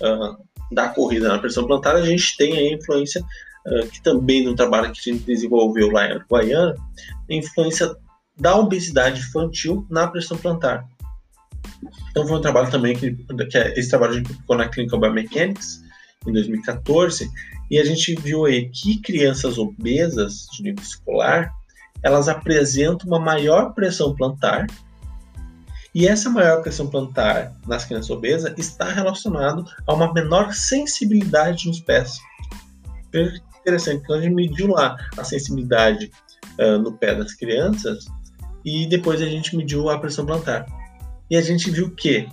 uh, 0.00 0.36
da 0.74 0.88
corrida 0.88 1.28
na 1.28 1.38
pressão 1.38 1.66
plantar, 1.66 1.96
a 1.96 2.04
gente 2.04 2.36
tem 2.36 2.56
a 2.56 2.74
influência, 2.74 3.22
uh, 3.66 3.86
que 3.88 4.02
também 4.02 4.44
no 4.44 4.54
trabalho 4.54 4.92
que 4.92 5.10
a 5.10 5.12
gente 5.12 5.24
desenvolveu 5.24 5.90
lá 5.90 6.08
em 6.08 6.16
Uruguaiana, 6.16 6.74
a 7.30 7.34
influência 7.34 7.94
da 8.36 8.56
obesidade 8.56 9.20
infantil 9.20 9.86
na 9.90 10.06
pressão 10.08 10.36
plantar. 10.36 10.84
Então 12.10 12.26
foi 12.26 12.38
um 12.38 12.42
trabalho 12.42 12.70
também 12.70 12.96
que, 12.96 13.12
que 13.12 13.58
é, 13.58 13.78
esse 13.78 13.90
trabalho 13.90 14.12
a 14.12 14.16
gente 14.16 14.28
publicou 14.28 14.56
na 14.56 14.68
Clinical 14.68 15.00
Biomechanics 15.00 15.82
em 16.26 16.32
2014 16.32 17.30
e 17.70 17.78
a 17.78 17.84
gente 17.84 18.14
viu 18.14 18.44
aí 18.44 18.68
que 18.68 19.00
crianças 19.00 19.58
obesas 19.58 20.46
de 20.52 20.62
nível 20.62 20.82
escolar 20.82 21.54
elas 22.02 22.28
apresentam 22.28 23.06
uma 23.06 23.20
maior 23.20 23.74
pressão 23.74 24.14
plantar, 24.14 24.66
e 25.94 26.06
essa 26.06 26.30
maior 26.30 26.62
pressão 26.62 26.88
plantar 26.88 27.52
nas 27.66 27.84
crianças 27.84 28.10
obesas 28.10 28.54
está 28.56 28.92
relacionado 28.92 29.64
a 29.86 29.92
uma 29.92 30.12
menor 30.12 30.54
sensibilidade 30.54 31.66
nos 31.66 31.80
pés. 31.80 32.18
Interessante, 33.60 34.02
então 34.04 34.16
a 34.16 34.20
gente 34.20 34.34
mediu 34.34 34.68
lá 34.68 34.96
a 35.16 35.24
sensibilidade 35.24 36.10
uh, 36.58 36.78
no 36.78 36.96
pé 36.96 37.14
das 37.14 37.34
crianças 37.34 38.04
e 38.64 38.86
depois 38.86 39.20
a 39.20 39.26
gente 39.26 39.56
mediu 39.56 39.90
a 39.90 39.98
pressão 39.98 40.24
plantar. 40.24 40.64
E 41.28 41.36
a 41.36 41.42
gente 41.42 41.70
viu 41.70 41.90
que 41.90 42.28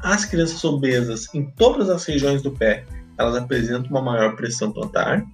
as 0.00 0.24
crianças 0.24 0.64
obesas 0.64 1.32
em 1.34 1.44
todas 1.44 1.90
as 1.90 2.04
regiões 2.04 2.42
do 2.42 2.52
pé, 2.52 2.86
elas 3.18 3.36
apresentam 3.36 3.90
uma 3.90 4.02
maior 4.02 4.36
pressão 4.36 4.72
plantar, 4.72 5.24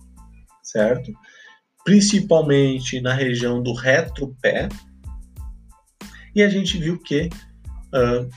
certo? 0.62 1.12
principalmente 1.84 3.00
na 3.00 3.12
região 3.12 3.62
do 3.62 3.74
retropé, 3.74 4.68
e 6.34 6.42
a 6.42 6.48
gente 6.48 6.78
viu 6.78 6.98
que 6.98 7.28
uh, 7.92 8.28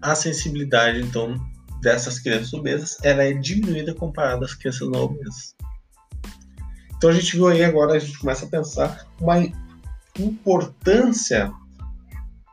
a 0.00 0.14
sensibilidade, 0.14 1.00
então, 1.00 1.34
dessas 1.80 2.18
crianças 2.18 2.52
obesas, 2.52 2.98
ela 3.02 3.24
é 3.24 3.32
diminuída 3.32 3.94
comparada 3.94 4.44
às 4.44 4.54
crianças 4.54 4.88
não 4.88 5.04
obesas. 5.04 5.54
Então 6.96 7.10
a 7.10 7.12
gente 7.12 7.34
viu 7.34 7.48
aí 7.48 7.64
agora, 7.64 7.94
a 7.94 7.98
gente 7.98 8.18
começa 8.18 8.46
a 8.46 8.48
pensar 8.48 9.08
uma 9.20 9.38
importância 10.18 11.52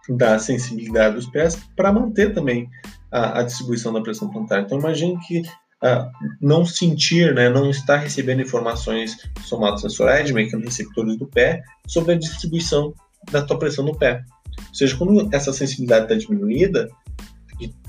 da 0.09 0.39
sensibilidade 0.39 1.15
dos 1.15 1.27
pés 1.27 1.55
para 1.75 1.93
manter 1.93 2.33
também 2.33 2.67
a, 3.11 3.39
a, 3.39 3.43
distribuição 3.43 3.93
da 3.93 4.01
pressão 4.01 4.31
plantar. 4.31 4.61
Então 4.61 4.79
imagine 4.79 5.19
que 5.27 5.43
uh, 5.83 6.09
não 6.41 6.65
sentir, 6.65 7.33
né, 7.33 7.49
não 7.49 7.69
estar 7.69 7.97
recebendo 7.97 8.41
informações 8.41 9.17
somatosensoriais, 9.45 10.27
de 10.27 10.33
receptores 10.33 11.17
do 11.17 11.27
pé, 11.27 11.61
sobre 11.87 12.13
a 12.13 12.17
distribuição 12.17 12.93
da 13.31 13.41
tua 13.41 13.59
pressão 13.59 13.85
no 13.85 13.97
pé. 13.97 14.23
Ou 14.57 14.75
seja, 14.75 14.95
quando 14.97 15.33
essa 15.33 15.53
sensibilidade 15.53 16.05
está 16.05 16.15
diminuída, 16.15 16.89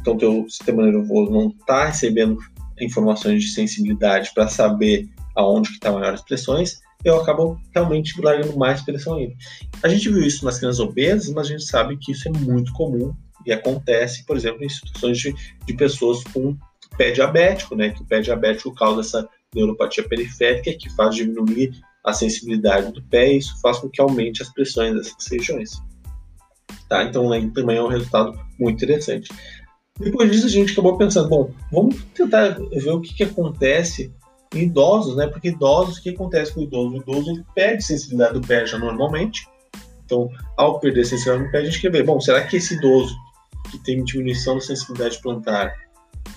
então 0.00 0.16
teu 0.16 0.46
sistema 0.48 0.84
nervoso 0.84 1.30
não 1.30 1.48
está 1.48 1.86
recebendo 1.86 2.38
informações 2.80 3.42
de 3.42 3.50
sensibilidade 3.50 4.30
para 4.34 4.48
saber 4.48 5.08
aonde 5.36 5.68
que 5.68 5.74
estão 5.74 5.92
tá 5.92 5.98
maiores 5.98 6.22
pressões, 6.22 6.80
eu 7.04 7.20
acabo 7.20 7.58
realmente 7.74 8.20
largando 8.20 8.58
mais 8.58 8.82
pressão 8.82 9.14
aí. 9.14 9.34
A 9.82 9.88
gente 9.88 10.08
viu 10.08 10.22
isso 10.22 10.44
nas 10.44 10.58
crianças 10.58 10.80
obesas, 10.80 11.30
mas 11.30 11.46
a 11.46 11.50
gente 11.50 11.64
sabe 11.64 11.96
que 11.96 12.12
isso 12.12 12.28
é 12.28 12.32
muito 12.32 12.72
comum 12.72 13.14
e 13.46 13.52
acontece, 13.52 14.24
por 14.24 14.36
exemplo, 14.36 14.64
em 14.64 14.68
situações 14.68 15.18
de, 15.18 15.34
de 15.66 15.72
pessoas 15.74 16.22
com 16.24 16.56
pé 16.96 17.10
diabético, 17.10 17.74
né? 17.74 17.90
Que 17.90 18.02
o 18.02 18.04
pé 18.04 18.20
diabético 18.20 18.74
causa 18.74 19.00
essa 19.00 19.28
neuropatia 19.54 20.06
periférica 20.08 20.72
que 20.78 20.90
faz 20.90 21.14
diminuir 21.14 21.72
a 22.04 22.12
sensibilidade 22.12 22.92
do 22.92 23.02
pé 23.02 23.32
e 23.32 23.38
isso 23.38 23.60
faz 23.60 23.78
com 23.78 23.88
que 23.88 24.00
aumente 24.00 24.42
as 24.42 24.48
pressões 24.48 24.94
dessas 24.94 25.26
regiões. 25.30 25.82
Tá? 26.88 27.04
Então 27.04 27.28
também 27.52 27.76
é 27.76 27.82
um 27.82 27.88
resultado 27.88 28.38
muito 28.58 28.82
interessante. 28.82 29.32
Depois 29.98 30.30
disso 30.30 30.46
a 30.46 30.50
gente 30.50 30.72
acabou 30.72 30.96
pensando, 30.96 31.28
bom, 31.28 31.50
vamos 31.70 31.96
tentar 32.14 32.56
ver 32.72 32.90
o 32.90 33.00
que, 33.00 33.14
que 33.14 33.24
acontece 33.24 34.12
em 34.54 34.62
idosos, 34.62 35.14
né? 35.14 35.26
Porque 35.26 35.48
idosos, 35.48 35.98
o 35.98 36.02
que 36.02 36.10
acontece 36.10 36.52
com 36.52 36.60
o 36.60 36.64
idoso? 36.64 36.94
O 36.94 36.96
idoso 36.96 37.44
perde 37.54 37.84
sensibilidade 37.84 38.40
do 38.40 38.46
pé 38.46 38.66
já 38.66 38.78
normalmente. 38.78 39.46
Então, 40.04 40.28
ao 40.56 40.80
perder 40.80 41.04
sensibilidade 41.04 41.48
do 41.48 41.52
pé, 41.52 41.58
a 41.58 41.64
gente 41.64 41.80
quer 41.80 41.92
ver, 41.92 42.04
bom, 42.04 42.18
será 42.18 42.44
que 42.44 42.56
esse 42.56 42.74
idoso 42.74 43.14
que 43.70 43.78
tem 43.84 44.02
diminuição 44.02 44.54
da 44.54 44.60
sensibilidade 44.60 45.20
plantar 45.20 45.72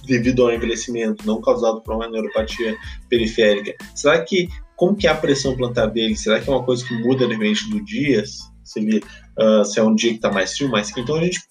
devido 0.05 0.43
ao 0.43 0.53
envelhecimento, 0.53 1.25
não 1.25 1.41
causado 1.41 1.81
por 1.81 1.95
uma 1.95 2.09
neuropatia 2.09 2.75
periférica, 3.09 3.73
será 3.95 4.21
que 4.23 4.47
como 4.75 4.95
que 4.95 5.07
é 5.07 5.11
a 5.11 5.15
pressão 5.15 5.55
plantar 5.55 5.87
dele? 5.87 6.15
Será 6.15 6.39
que 6.39 6.49
é 6.49 6.53
uma 6.53 6.63
coisa 6.63 6.85
que 6.85 6.93
muda 6.95 7.27
dependente 7.27 7.69
do 7.69 7.83
dia? 7.83 8.23
Se, 8.63 8.79
ele, 8.79 9.03
uh, 9.39 9.63
se 9.63 9.79
é 9.79 9.83
um 9.83 9.95
dia 9.95 10.11
que 10.11 10.17
está 10.17 10.31
mais 10.31 10.55
frio, 10.55 10.69
mais 10.69 10.91
quente? 10.91 11.03
Então 11.03 11.15
a 11.15 11.23
gente 11.23 11.41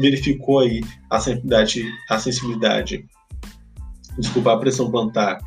verificou 0.00 0.60
aí 0.60 0.80
a 1.10 1.18
sensibilidade, 1.18 1.84
a 2.08 2.18
sensibilidade, 2.18 3.04
desculpa, 4.18 4.52
a 4.52 4.58
pressão 4.58 4.90
plantar 4.90 5.38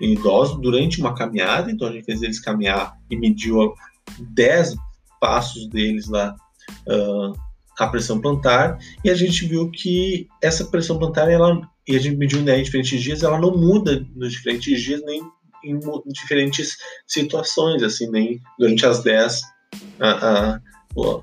em 0.00 0.12
idosos 0.14 0.60
durante 0.60 1.00
uma 1.00 1.14
caminhada. 1.14 1.70
Então 1.70 1.88
a 1.88 1.92
gente 1.92 2.04
fez 2.04 2.22
eles 2.22 2.40
caminhar 2.40 2.96
e 3.10 3.16
mediu 3.16 3.72
10 4.18 4.74
passos 5.20 5.68
deles 5.68 6.08
lá 6.08 6.34
uh, 6.88 7.32
a 7.78 7.86
pressão 7.86 8.20
plantar 8.20 8.78
e 9.04 9.10
a 9.10 9.14
gente 9.14 9.46
viu 9.46 9.70
que 9.70 10.28
essa 10.42 10.64
pressão 10.64 10.98
plantar 10.98 11.30
ela 11.30 11.60
e 11.86 11.96
a 11.96 11.98
gente 11.98 12.16
mediu 12.16 12.42
né, 12.42 12.58
em 12.58 12.62
diferentes 12.62 13.02
dias 13.02 13.22
ela 13.22 13.38
não 13.38 13.56
muda 13.56 14.06
nos 14.14 14.32
diferentes 14.32 14.80
dias 14.80 15.02
nem 15.04 15.22
em, 15.64 15.78
diferentes 16.06 16.76
situações 17.06 17.82
assim 17.82 18.10
nem 18.10 18.40
durante 18.58 18.86
as 18.86 19.02
10 19.02 19.42
a, 20.00 20.08
a, 20.08 20.60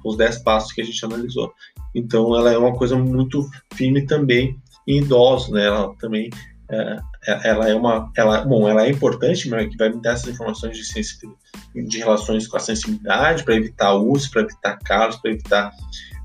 os 0.04 0.18
10 0.18 0.44
passos 0.44 0.74
que 0.74 0.82
a 0.82 0.84
gente 0.84 1.04
analisou. 1.06 1.54
Então 1.96 2.36
ela 2.36 2.52
é 2.52 2.58
uma 2.58 2.76
coisa 2.76 2.98
muito 2.98 3.50
firme 3.74 4.06
também 4.06 4.58
em 4.88 5.00
idosos 5.00 5.52
né 5.52 5.66
ela 5.66 5.96
também 6.00 6.30
é, 6.70 6.98
é, 7.28 7.50
ela 7.50 7.70
é 7.70 7.76
uma 7.76 8.12
ela 8.18 8.42
bom 8.42 8.68
ela 8.68 8.86
é 8.86 8.90
importante 8.90 9.50
mas 9.50 9.70
que 9.70 9.78
vai 9.78 9.90
me 9.90 10.02
dar 10.02 10.14
essas 10.14 10.34
informações 10.34 10.78
de, 10.78 11.88
de 11.88 11.98
relações 12.00 12.48
com 12.48 12.58
a 12.58 12.60
sensibilidade 12.60 13.44
para 13.44 13.56
evitar 13.56 13.94
uso 13.94 14.32
para 14.32 14.42
evitar 14.42 14.80
casos 14.80 15.22
para 15.22 15.32
evitar 15.32 15.72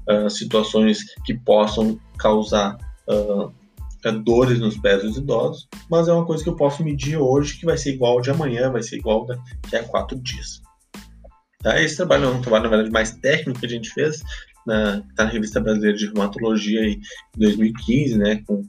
uh, 0.08 0.30
situações 0.30 1.00
que 1.24 1.34
possam 1.34 1.98
causar 2.18 2.76
uh, 3.08 3.52
dores 4.24 4.60
nos 4.60 4.76
pés 4.76 5.02
dos 5.02 5.16
idosos, 5.16 5.68
mas 5.90 6.06
é 6.06 6.12
uma 6.12 6.24
coisa 6.24 6.42
que 6.42 6.48
eu 6.48 6.54
posso 6.54 6.84
medir 6.84 7.16
hoje 7.16 7.58
que 7.58 7.66
vai 7.66 7.76
ser 7.76 7.94
igual 7.94 8.20
de 8.20 8.30
amanhã, 8.30 8.70
vai 8.70 8.82
ser 8.82 8.96
igual 8.96 9.26
daqui 9.26 9.76
a 9.76 9.82
quatro 9.82 10.16
dias. 10.20 10.62
Tá? 11.60 11.82
Esse 11.82 11.96
trabalho 11.96 12.26
é 12.26 12.28
um 12.28 12.40
trabalho, 12.40 12.64
na 12.64 12.70
verdade, 12.70 12.92
mais 12.92 13.12
técnico 13.12 13.58
que 13.58 13.66
a 13.66 13.70
gente 13.70 13.90
fez, 13.90 14.22
na, 14.64 15.02
tá 15.16 15.24
na 15.24 15.30
Revista 15.30 15.60
Brasileira 15.60 15.96
de 15.96 16.06
Reumatologia 16.06 16.84
em 16.88 17.00
2015, 17.36 18.18
né, 18.18 18.42
com 18.46 18.62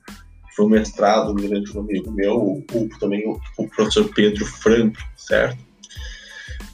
foi 0.56 0.66
um 0.66 0.70
mestrado 0.70 1.36
do 1.36 1.48
grande 1.48 1.78
amigo 1.78 2.12
meu, 2.12 2.36
o, 2.36 2.66
o, 2.74 2.90
também 3.00 3.28
o, 3.28 3.40
o, 3.60 3.70
professor 3.70 4.12
Pedro 4.12 4.44
Franco, 4.44 4.98
certo? 5.16 5.56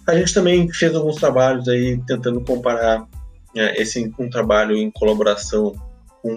A 0.07 0.15
gente 0.15 0.33
também 0.33 0.71
fez 0.71 0.95
alguns 0.95 1.17
trabalhos 1.17 1.67
aí 1.67 2.01
tentando 2.07 2.39
comparar 2.45 3.05
é, 3.55 3.81
esse 3.81 4.11
um 4.17 4.29
trabalho 4.29 4.75
em 4.75 4.91
colaboração 4.91 5.73
com 6.21 6.35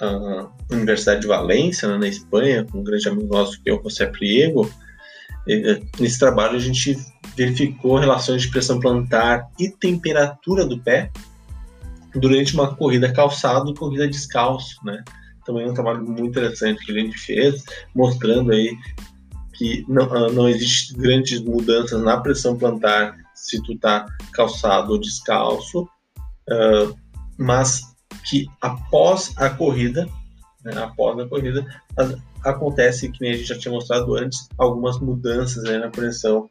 a 0.00 0.48
Universidade 0.70 1.22
de 1.22 1.26
Valência, 1.26 1.88
né, 1.88 1.98
na 1.98 2.08
Espanha, 2.08 2.64
com 2.64 2.78
um 2.78 2.84
grande 2.84 3.08
amigo 3.08 3.32
nosso 3.32 3.60
que 3.62 3.70
é 3.70 3.74
o 3.74 3.82
José 3.82 4.06
Priego. 4.06 4.70
Nesse 5.98 6.18
trabalho 6.18 6.56
a 6.56 6.60
gente 6.60 6.96
verificou 7.36 7.98
relações 7.98 8.42
de 8.42 8.50
pressão 8.50 8.80
plantar 8.80 9.48
e 9.58 9.68
temperatura 9.68 10.66
do 10.66 10.78
pé 10.80 11.10
durante 12.14 12.54
uma 12.54 12.74
corrida 12.74 13.12
calçado 13.12 13.70
e 13.70 13.74
corrida 13.74 14.08
descalço, 14.08 14.76
né? 14.84 15.04
Também 15.44 15.64
é 15.64 15.70
um 15.70 15.74
trabalho 15.74 16.04
muito 16.04 16.24
interessante 16.24 16.84
que 16.84 16.92
a 16.92 17.00
gente 17.00 17.16
fez, 17.18 17.62
mostrando 17.94 18.52
aí 18.52 18.76
que 19.54 19.84
não, 19.88 20.04
ah, 20.12 20.30
não 20.30 20.48
existe 20.48 20.94
grandes 20.94 21.40
mudanças 21.40 22.02
na 22.02 22.16
pressão 22.18 22.56
plantar 22.56 23.16
se 23.34 23.62
tu 23.62 23.78
tá 23.78 24.06
calçado 24.32 24.92
ou 24.92 25.00
descalço, 25.00 25.88
uh, 26.50 26.96
mas 27.38 27.82
que 28.28 28.46
após 28.60 29.32
a 29.36 29.50
corrida, 29.50 30.08
né, 30.64 30.72
após 30.78 31.18
a 31.18 31.28
corrida, 31.28 31.66
acontece, 32.44 33.10
que 33.10 33.20
nem 33.20 33.32
a 33.32 33.36
gente 33.36 33.48
já 33.48 33.58
tinha 33.58 33.72
mostrado 33.72 34.14
antes, 34.14 34.48
algumas 34.58 34.98
mudanças 34.98 35.64
né, 35.64 35.78
na 35.78 35.90
pressão 35.90 36.48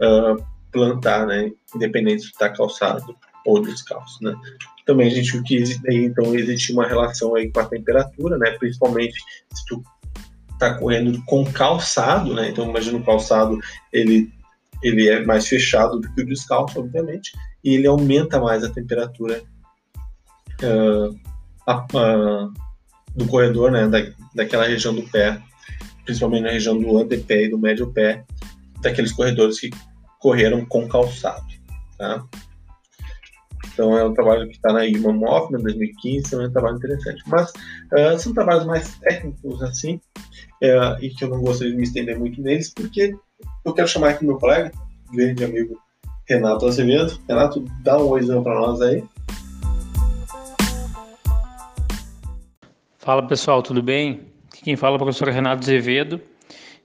uh, 0.00 0.44
plantar, 0.72 1.26
né, 1.26 1.50
independente 1.74 2.22
se 2.22 2.28
está 2.28 2.48
calçado 2.48 3.16
ou 3.44 3.60
descalço, 3.60 4.22
né. 4.22 4.34
Também 4.86 5.06
a 5.06 5.10
gente 5.10 5.32
viu 5.32 5.42
que 5.42 5.64
então 5.88 6.34
existe 6.34 6.72
uma 6.72 6.86
relação 6.86 7.34
aí 7.34 7.50
com 7.50 7.60
a 7.60 7.64
temperatura, 7.64 8.36
né, 8.36 8.50
principalmente 8.58 9.14
se 9.52 9.64
tu 9.66 9.82
está 10.52 10.74
correndo 10.74 11.22
com 11.24 11.44
calçado, 11.44 12.34
né, 12.34 12.50
então 12.50 12.68
imagina 12.68 12.98
o 12.98 13.04
calçado, 13.04 13.58
ele 13.92 14.32
ele 14.82 15.08
é 15.08 15.24
mais 15.24 15.48
fechado 15.48 15.98
do 15.98 16.12
que 16.12 16.20
o 16.20 16.26
descalço, 16.26 16.78
obviamente, 16.78 17.32
e 17.64 17.74
ele 17.74 17.86
aumenta 17.86 18.38
mais 18.38 18.62
a 18.62 18.70
temperatura 18.70 19.42
uh, 20.62 21.18
a, 21.66 21.78
uh, 21.78 22.52
do 23.16 23.26
corredor, 23.26 23.70
né, 23.70 23.88
da, 23.88 23.98
daquela 24.34 24.66
região 24.66 24.94
do 24.94 25.02
pé, 25.04 25.40
principalmente 26.04 26.42
na 26.42 26.50
região 26.50 26.78
do 26.78 26.98
antepé 26.98 27.44
e 27.44 27.50
do 27.50 27.58
médio 27.58 27.90
pé, 27.90 28.24
daqueles 28.82 29.12
corredores 29.12 29.58
que 29.58 29.70
correram 30.20 30.64
com 30.66 30.86
calçado, 30.86 31.46
tá? 31.96 32.22
Então 33.72 33.96
é 33.98 34.04
um 34.04 34.14
trabalho 34.14 34.46
que 34.46 34.54
está 34.54 34.72
na 34.72 34.86
Iman 34.86 35.18
Hoffman 35.26 35.60
2015, 35.60 36.30
também 36.30 36.46
é 36.46 36.48
um 36.48 36.52
trabalho 36.52 36.76
interessante. 36.76 37.22
Mas 37.26 37.50
uh, 37.50 38.18
são 38.18 38.32
trabalhos 38.32 38.64
mais 38.66 38.96
técnicos 38.98 39.60
assim, 39.62 40.00
uh, 40.62 41.02
e 41.02 41.10
que 41.10 41.24
eu 41.24 41.28
não 41.28 41.40
gostaria 41.40 41.72
de 41.72 41.78
me 41.78 41.82
estender 41.82 42.16
muito 42.18 42.40
neles, 42.40 42.72
porque 42.72 43.16
eu 43.64 43.72
quero 43.72 43.88
chamar 43.88 44.10
aqui 44.10 44.24
meu 44.24 44.38
colega, 44.38 44.70
grande 45.12 45.44
amigo 45.44 45.76
Renato 46.26 46.66
Azevedo. 46.66 47.18
Renato, 47.28 47.64
dá 47.82 47.98
um 47.98 48.08
oizão 48.08 48.42
para 48.42 48.54
nós 48.54 48.80
aí. 48.80 49.04
Fala 52.98 53.26
pessoal, 53.26 53.62
tudo 53.62 53.82
bem? 53.82 54.22
Aqui 54.48 54.62
quem 54.62 54.76
fala 54.76 54.94
é 54.94 54.96
o 54.96 54.98
professor 54.98 55.28
Renato 55.28 55.62
Azevedo. 55.62 56.20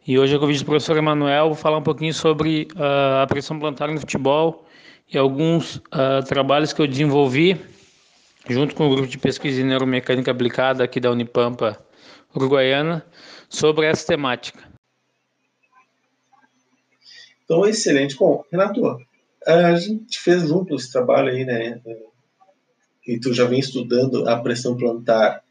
E 0.05 0.19
hoje 0.19 0.35
eu 0.35 0.39
convido 0.39 0.63
o 0.63 0.65
professor 0.65 0.97
Emanuel 0.97 1.47
vou 1.47 1.55
falar 1.55 1.77
um 1.77 1.83
pouquinho 1.83 2.13
sobre 2.13 2.67
uh, 2.75 3.21
a 3.23 3.27
pressão 3.27 3.59
plantar 3.59 3.87
no 3.89 3.99
futebol 3.99 4.65
e 5.11 5.17
alguns 5.17 5.77
uh, 5.77 6.23
trabalhos 6.27 6.73
que 6.73 6.81
eu 6.81 6.87
desenvolvi 6.87 7.59
junto 8.49 8.75
com 8.75 8.87
o 8.87 8.89
grupo 8.89 9.07
de 9.07 9.17
pesquisa 9.17 9.61
em 9.61 9.65
neuromecânica 9.65 10.31
aplicada 10.31 10.83
aqui 10.83 10.99
da 10.99 11.11
Unipampa 11.11 11.77
Uruguaiana 12.35 13.05
sobre 13.47 13.85
essa 13.85 14.05
temática. 14.05 14.67
Então, 17.45 17.65
excelente. 17.65 18.15
Bom, 18.15 18.43
Renato, 18.51 18.99
a 19.45 19.75
gente 19.75 20.19
fez 20.19 20.47
junto 20.47 20.75
esse 20.75 20.91
trabalho 20.91 21.29
aí, 21.29 21.45
né? 21.45 21.81
E 23.07 23.19
tu 23.19 23.33
já 23.33 23.45
vem 23.45 23.59
estudando 23.59 24.27
a 24.27 24.37
pressão 24.39 24.77
plantar 24.77 25.43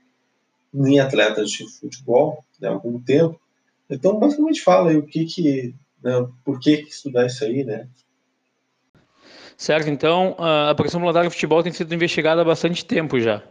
em 0.72 1.00
atletas 1.00 1.50
de 1.50 1.68
futebol 1.68 2.44
né, 2.60 2.68
há 2.68 2.72
algum 2.72 3.00
tempo. 3.00 3.40
Então, 3.90 4.18
basicamente, 4.18 4.60
fala 4.60 4.90
aí 4.90 4.96
o 4.96 5.06
que 5.06 5.24
que, 5.24 5.74
né, 6.02 6.28
por 6.44 6.60
que, 6.60 6.78
que 6.78 6.90
estudar 6.90 7.26
isso 7.26 7.42
aí, 7.44 7.64
né? 7.64 7.88
Certo, 9.56 9.88
então 9.88 10.36
a 10.38 10.72
pressão 10.74 11.00
plantar 11.00 11.24
no 11.24 11.30
futebol 11.32 11.64
tem 11.64 11.72
sido 11.72 11.92
investigada 11.92 12.42
há 12.42 12.44
bastante 12.44 12.84
tempo 12.84 13.18
já, 13.18 13.42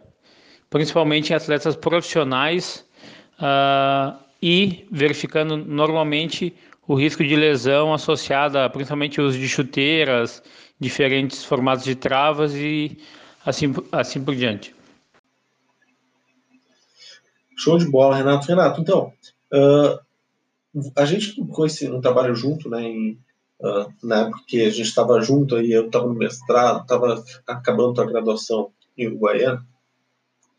principalmente 0.69 1.33
em 1.33 1.35
atletas 1.35 1.75
profissionais 1.75 2.85
uh, 3.33 4.17
e 4.41 4.87
verificando 4.89 5.57
normalmente 5.57 6.55
o 6.87 6.95
risco 6.95 7.23
de 7.23 7.35
lesão 7.35 7.93
associada 7.93 8.69
principalmente 8.69 9.19
ao 9.19 9.25
uso 9.25 9.37
de 9.37 9.47
chuteiras, 9.47 10.41
diferentes 10.79 11.43
formatos 11.43 11.83
de 11.83 11.95
travas 11.95 12.55
e 12.55 12.97
assim, 13.45 13.73
assim 13.91 14.23
por 14.23 14.35
diante. 14.35 14.73
Show 17.57 17.77
de 17.77 17.89
bola, 17.89 18.15
Renato. 18.15 18.47
Renato, 18.47 18.79
então, 18.79 19.11
uh, 19.53 19.99
a 20.95 21.05
gente 21.05 21.35
esse 21.65 21.89
um 21.89 21.99
trabalho 21.99 22.35
junto, 22.35 22.69
né, 22.69 22.83
em, 22.83 23.19
uh, 23.59 23.91
na 24.03 24.21
época 24.21 24.43
que 24.47 24.61
a 24.61 24.69
gente 24.69 24.87
estava 24.87 25.19
junto, 25.21 25.55
aí 25.55 25.71
eu 25.71 25.87
estava 25.87 26.07
no 26.07 26.13
mestrado, 26.13 26.81
estava 26.81 27.23
acabando 27.47 27.99
a 27.99 28.05
graduação 28.05 28.71
em 28.95 29.07
Uruguaiana, 29.07 29.65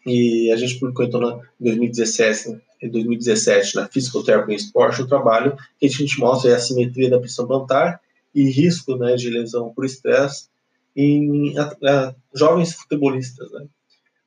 e 0.08 0.50
a 0.50 0.56
gente 0.56 0.78
publicou 0.78 1.04
então 1.04 1.42
em 1.60 1.64
2017, 1.64 2.60
em 2.82 2.90
2017 2.90 3.76
na 3.76 3.88
Physical 3.88 4.22
Therapy 4.22 4.54
Sport, 4.54 5.00
o 5.00 5.06
trabalho 5.06 5.56
que 5.78 5.86
a 5.86 5.88
gente 5.88 6.18
mostra 6.18 6.50
é 6.50 6.54
a 6.54 6.58
simetria 6.58 7.10
da 7.10 7.18
pressão 7.18 7.46
plantar 7.46 8.00
e 8.34 8.48
risco 8.50 8.96
né, 8.96 9.14
de 9.16 9.30
lesão 9.30 9.72
por 9.74 9.84
estresse 9.84 10.48
em 10.96 11.58
uh, 11.58 12.14
jovens 12.34 12.74
futebolistas. 12.74 13.50
Né? 13.52 13.66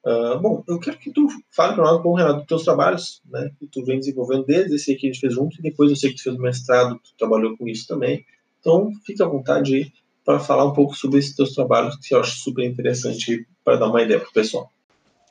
Uh, 0.06 0.40
bom, 0.40 0.64
eu 0.68 0.80
quero 0.80 0.98
que 0.98 1.12
tu 1.12 1.28
fale 1.50 1.76
para 1.76 1.84
nós, 1.84 2.02
bom, 2.02 2.14
Renato, 2.14 2.40
dos 2.40 2.48
teus 2.48 2.64
trabalhos, 2.64 3.22
né, 3.30 3.52
que 3.60 3.68
tu 3.68 3.84
vem 3.84 4.00
desenvolvendo 4.00 4.46
desde 4.46 4.76
esse 4.76 4.96
que 4.96 5.08
a 5.08 5.12
gente 5.12 5.20
fez 5.20 5.34
junto, 5.34 5.60
e 5.60 5.62
depois 5.62 5.90
eu 5.90 5.96
sei 5.96 6.12
que 6.12 6.18
tu 6.18 6.24
fez 6.24 6.36
o 6.36 6.42
mestrado, 6.42 7.00
tu 7.04 7.12
trabalhou 7.18 7.58
com 7.58 7.68
isso 7.68 7.88
também. 7.88 8.26
Então, 8.60 8.92
fique 9.06 9.22
à 9.22 9.26
vontade 9.26 9.76
aí 9.76 9.92
para 10.24 10.40
falar 10.40 10.66
um 10.66 10.74
pouco 10.74 10.96
sobre 10.96 11.20
esses 11.20 11.36
teus 11.36 11.54
trabalhos, 11.54 11.96
que 11.98 12.14
eu 12.14 12.20
acho 12.20 12.38
super 12.38 12.64
interessante 12.64 13.46
para 13.64 13.78
dar 13.78 13.88
uma 13.88 14.02
ideia 14.02 14.20
para 14.20 14.30
o 14.30 14.34
pessoal. 14.34 14.72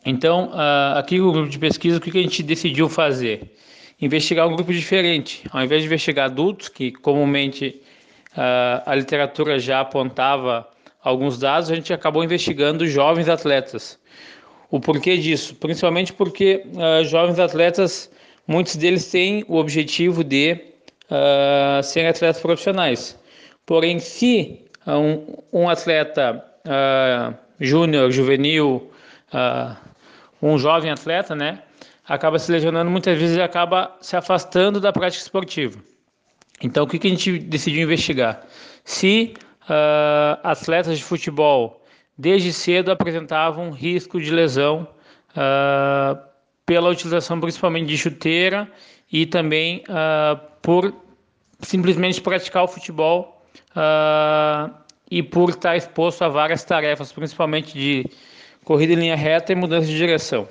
Então, 0.05 0.49
uh, 0.49 0.99
aqui 0.99 1.19
no 1.19 1.33
grupo 1.33 1.49
de 1.49 1.59
pesquisa, 1.59 1.99
o 1.99 2.01
que 2.01 2.17
a 2.17 2.23
gente 2.23 2.43
decidiu 2.43 2.89
fazer? 2.89 3.55
Investigar 4.01 4.49
um 4.49 4.57
grupo 4.57 4.73
diferente. 4.73 5.45
Ao 5.53 5.63
invés 5.63 5.83
de 5.83 5.87
investigar 5.87 6.27
adultos, 6.27 6.69
que 6.69 6.91
comumente 6.91 7.81
uh, 8.33 8.83
a 8.87 8.95
literatura 8.95 9.59
já 9.59 9.81
apontava 9.81 10.67
alguns 11.03 11.39
dados, 11.39 11.71
a 11.71 11.75
gente 11.75 11.93
acabou 11.93 12.25
investigando 12.25 12.87
jovens 12.87 13.29
atletas. 13.29 13.99
O 14.71 14.81
porquê 14.81 15.17
disso? 15.19 15.55
Principalmente 15.57 16.13
porque 16.13 16.63
uh, 16.67 17.05
jovens 17.05 17.39
atletas, 17.39 18.11
muitos 18.47 18.77
deles 18.77 19.11
têm 19.11 19.45
o 19.49 19.57
objetivo 19.57 20.25
de 20.25 20.53
uh, 21.11 21.83
serem 21.83 22.09
atletas 22.09 22.41
profissionais. 22.41 23.19
Porém, 23.67 23.99
se 23.99 24.65
um, 24.87 25.37
um 25.53 25.69
atleta 25.69 26.43
uh, 26.65 27.35
júnior, 27.61 28.11
juvenil, 28.11 28.91
um 30.43 30.59
jovem 30.59 30.91
atleta, 30.91 31.35
né, 31.35 31.63
acaba 32.07 32.39
se 32.39 32.51
lesionando 32.51 32.91
muitas 32.91 33.19
vezes 33.19 33.37
e 33.37 33.43
acaba 33.43 33.97
se 34.01 34.17
afastando 34.17 34.81
da 34.81 34.93
prática 34.93 35.23
esportiva. 35.23 35.79
Então, 36.63 36.85
o 36.85 36.87
que, 36.87 36.99
que 36.99 37.07
a 37.07 37.11
gente 37.11 37.39
decidiu 37.39 37.83
investigar? 37.83 38.43
Se 38.85 39.35
uh, 39.63 40.39
atletas 40.43 40.99
de 40.99 41.05
futebol 41.05 41.83
desde 42.19 42.53
cedo 42.53 42.91
apresentavam 42.91 43.71
risco 43.71 44.21
de 44.21 44.31
lesão 44.31 44.87
uh, 45.31 46.21
pela 46.67 46.91
utilização 46.91 47.41
principalmente 47.41 47.87
de 47.87 47.97
chuteira 47.97 48.71
e 49.11 49.25
também 49.25 49.83
uh, 49.89 50.39
por 50.61 50.95
simplesmente 51.61 52.21
praticar 52.21 52.65
o 52.65 52.69
futebol 52.69 53.37
e 55.11 55.23
por 55.23 55.51
estar 55.51 55.77
exposto 55.77 56.23
a 56.23 56.29
várias 56.29 56.65
tarefas, 56.65 57.13
principalmente 57.13 57.73
de 57.73 58.05
corrida 58.65 58.93
em 58.93 58.97
linha 58.97 59.17
reta 59.17 59.53
e 59.53 59.57
mudança 59.57 59.87
de 59.87 59.97
direção. 59.97 60.49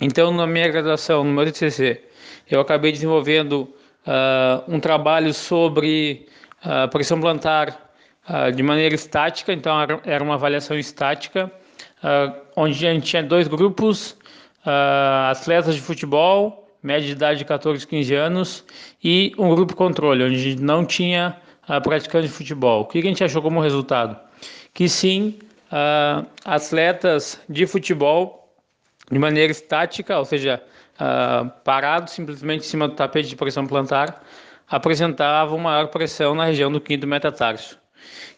Então, 0.00 0.32
na 0.32 0.46
minha 0.46 0.68
graduação, 0.68 1.22
no 1.24 1.32
meu 1.32 1.44
TCC, 1.44 2.02
eu 2.50 2.60
acabei 2.60 2.90
desenvolvendo 2.90 3.68
uh, 4.06 4.64
um 4.66 4.80
trabalho 4.80 5.32
sobre 5.34 6.26
uh, 6.64 6.88
pressão 6.88 7.20
plantar 7.20 7.92
uh, 8.28 8.50
de 8.50 8.62
maneira 8.62 8.94
estática, 8.94 9.52
então 9.52 9.76
era 10.04 10.22
uma 10.24 10.34
avaliação 10.34 10.78
estática, 10.78 11.50
onde 12.56 12.86
a 12.86 12.94
gente 12.94 13.04
tinha 13.04 13.22
dois 13.22 13.46
grupos, 13.46 14.16
atletas 15.30 15.74
de 15.74 15.82
futebol, 15.82 16.66
média 16.82 17.06
de 17.06 17.12
idade 17.12 17.40
de 17.40 17.44
14 17.44 17.86
15 17.86 18.14
anos, 18.14 18.64
e 19.04 19.34
um 19.36 19.54
grupo 19.54 19.76
controle, 19.76 20.24
onde 20.24 20.56
não 20.56 20.82
tinha 20.82 21.36
praticantes 21.82 22.30
de 22.30 22.36
futebol. 22.36 22.80
O 22.80 22.84
que 22.86 23.00
a 23.00 23.02
gente 23.02 23.22
achou 23.22 23.42
como 23.42 23.60
resultado? 23.60 24.16
Que 24.72 24.88
sim, 24.88 25.38
atletas 26.44 27.40
de 27.48 27.66
futebol, 27.66 28.52
de 29.10 29.18
maneira 29.18 29.52
estática, 29.52 30.18
ou 30.18 30.24
seja, 30.24 30.62
uh, 31.00 31.50
parado 31.64 32.10
simplesmente 32.10 32.64
em 32.64 32.68
cima 32.68 32.88
do 32.88 32.94
tapete 32.94 33.28
de 33.28 33.36
pressão 33.36 33.66
plantar, 33.66 34.22
apresentava 34.68 35.54
uma 35.54 35.70
maior 35.70 35.88
pressão 35.88 36.34
na 36.34 36.44
região 36.44 36.70
do 36.70 36.80
quinto 36.80 37.06
metatarso, 37.06 37.78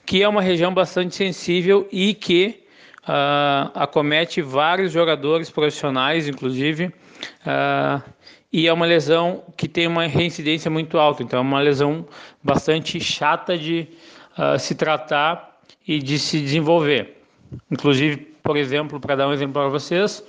que 0.07 0.23
é 0.23 0.29
uma 0.29 0.41
região 0.41 0.73
bastante 0.73 1.15
sensível 1.15 1.87
e 1.93 2.15
que 2.15 2.65
uh, 3.03 3.71
acomete 3.75 4.41
vários 4.41 4.93
jogadores 4.93 5.51
profissionais, 5.51 6.27
inclusive, 6.27 6.87
uh, 6.87 8.03
e 8.51 8.67
é 8.67 8.73
uma 8.73 8.87
lesão 8.87 9.45
que 9.57 9.69
tem 9.69 9.87
uma 9.87 10.07
reincidência 10.07 10.71
muito 10.71 10.99
alta, 10.99 11.23
então 11.23 11.39
é 11.39 11.43
uma 11.43 11.61
lesão 11.61 12.07
bastante 12.43 12.99
chata 13.01 13.57
de 13.57 13.89
uh, 14.39 14.59
se 14.59 14.75
tratar 14.75 15.61
e 15.87 15.99
de 15.99 16.19
se 16.19 16.41
desenvolver. 16.41 17.22
Inclusive, 17.71 18.17
por 18.43 18.57
exemplo, 18.57 19.01
para 19.01 19.17
dar 19.17 19.29
um 19.29 19.33
exemplo 19.33 19.55
para 19.55 19.69
vocês, 19.69 20.25